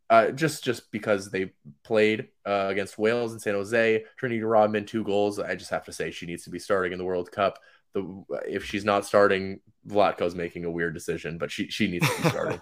uh, 0.10 0.32
just 0.32 0.64
just 0.64 0.92
because 0.92 1.30
they 1.30 1.52
played 1.84 2.30
uh, 2.46 2.68
against 2.70 2.98
Wales 2.98 3.34
and 3.34 3.42
San 3.42 3.54
Jose, 3.54 4.04
Trinity 4.18 4.42
Rodman 4.42 4.86
two 4.86 5.04
goals. 5.04 5.40
I 5.40 5.56
just 5.56 5.72
have 5.72 5.86
to 5.86 5.92
say 5.92 6.12
she 6.12 6.26
needs 6.26 6.44
to 6.46 6.50
be 6.50 6.60
starting 6.60 6.94
in 6.94 6.98
the 6.98 7.06
World 7.06 7.32
Cup. 7.32 7.60
The 7.94 8.24
if 8.48 8.64
she's 8.64 8.86
not 8.86 9.06
starting, 9.06 9.60
Vlatko's 9.88 10.36
making 10.36 10.66
a 10.66 10.72
weird 10.72 10.94
decision, 10.94 11.38
but 11.38 11.52
she 11.52 11.68
she 11.70 11.88
needs 11.88 12.08
to 12.10 12.24
be 12.24 12.30
starting. 12.30 12.62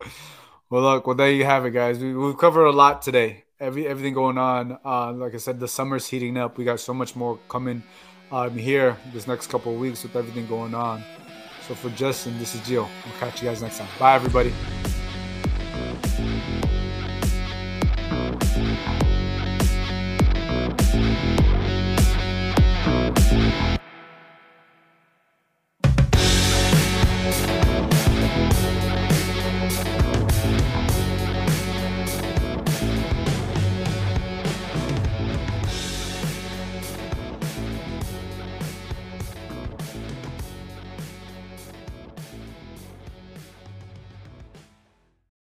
well, 0.70 0.82
look, 0.82 1.06
well 1.06 1.16
there 1.16 1.30
you 1.30 1.44
have 1.44 1.64
it, 1.64 1.70
guys. 1.70 1.98
We, 1.98 2.14
we've 2.14 2.38
covered 2.38 2.66
a 2.66 2.72
lot 2.72 3.02
today. 3.02 3.44
Every 3.58 3.86
everything 3.86 4.12
going 4.12 4.36
on. 4.36 4.78
Uh, 4.84 5.12
like 5.12 5.34
I 5.34 5.38
said, 5.38 5.58
the 5.58 5.68
summer's 5.68 6.06
heating 6.06 6.36
up. 6.36 6.58
We 6.58 6.64
got 6.64 6.80
so 6.80 6.92
much 6.92 7.16
more 7.16 7.38
coming 7.48 7.82
um, 8.30 8.56
here 8.56 8.98
this 9.14 9.26
next 9.26 9.46
couple 9.46 9.72
of 9.72 9.80
weeks 9.80 10.02
with 10.02 10.14
everything 10.14 10.46
going 10.46 10.74
on. 10.74 11.02
So 11.66 11.74
for 11.74 11.90
Justin, 11.90 12.38
this 12.38 12.54
is 12.54 12.60
Gio. 12.60 12.88
We'll 13.04 13.18
catch 13.18 13.42
you 13.42 13.48
guys 13.48 13.60
next 13.60 13.78
time. 13.78 13.88
Bye, 13.98 14.14
everybody. 14.14 14.52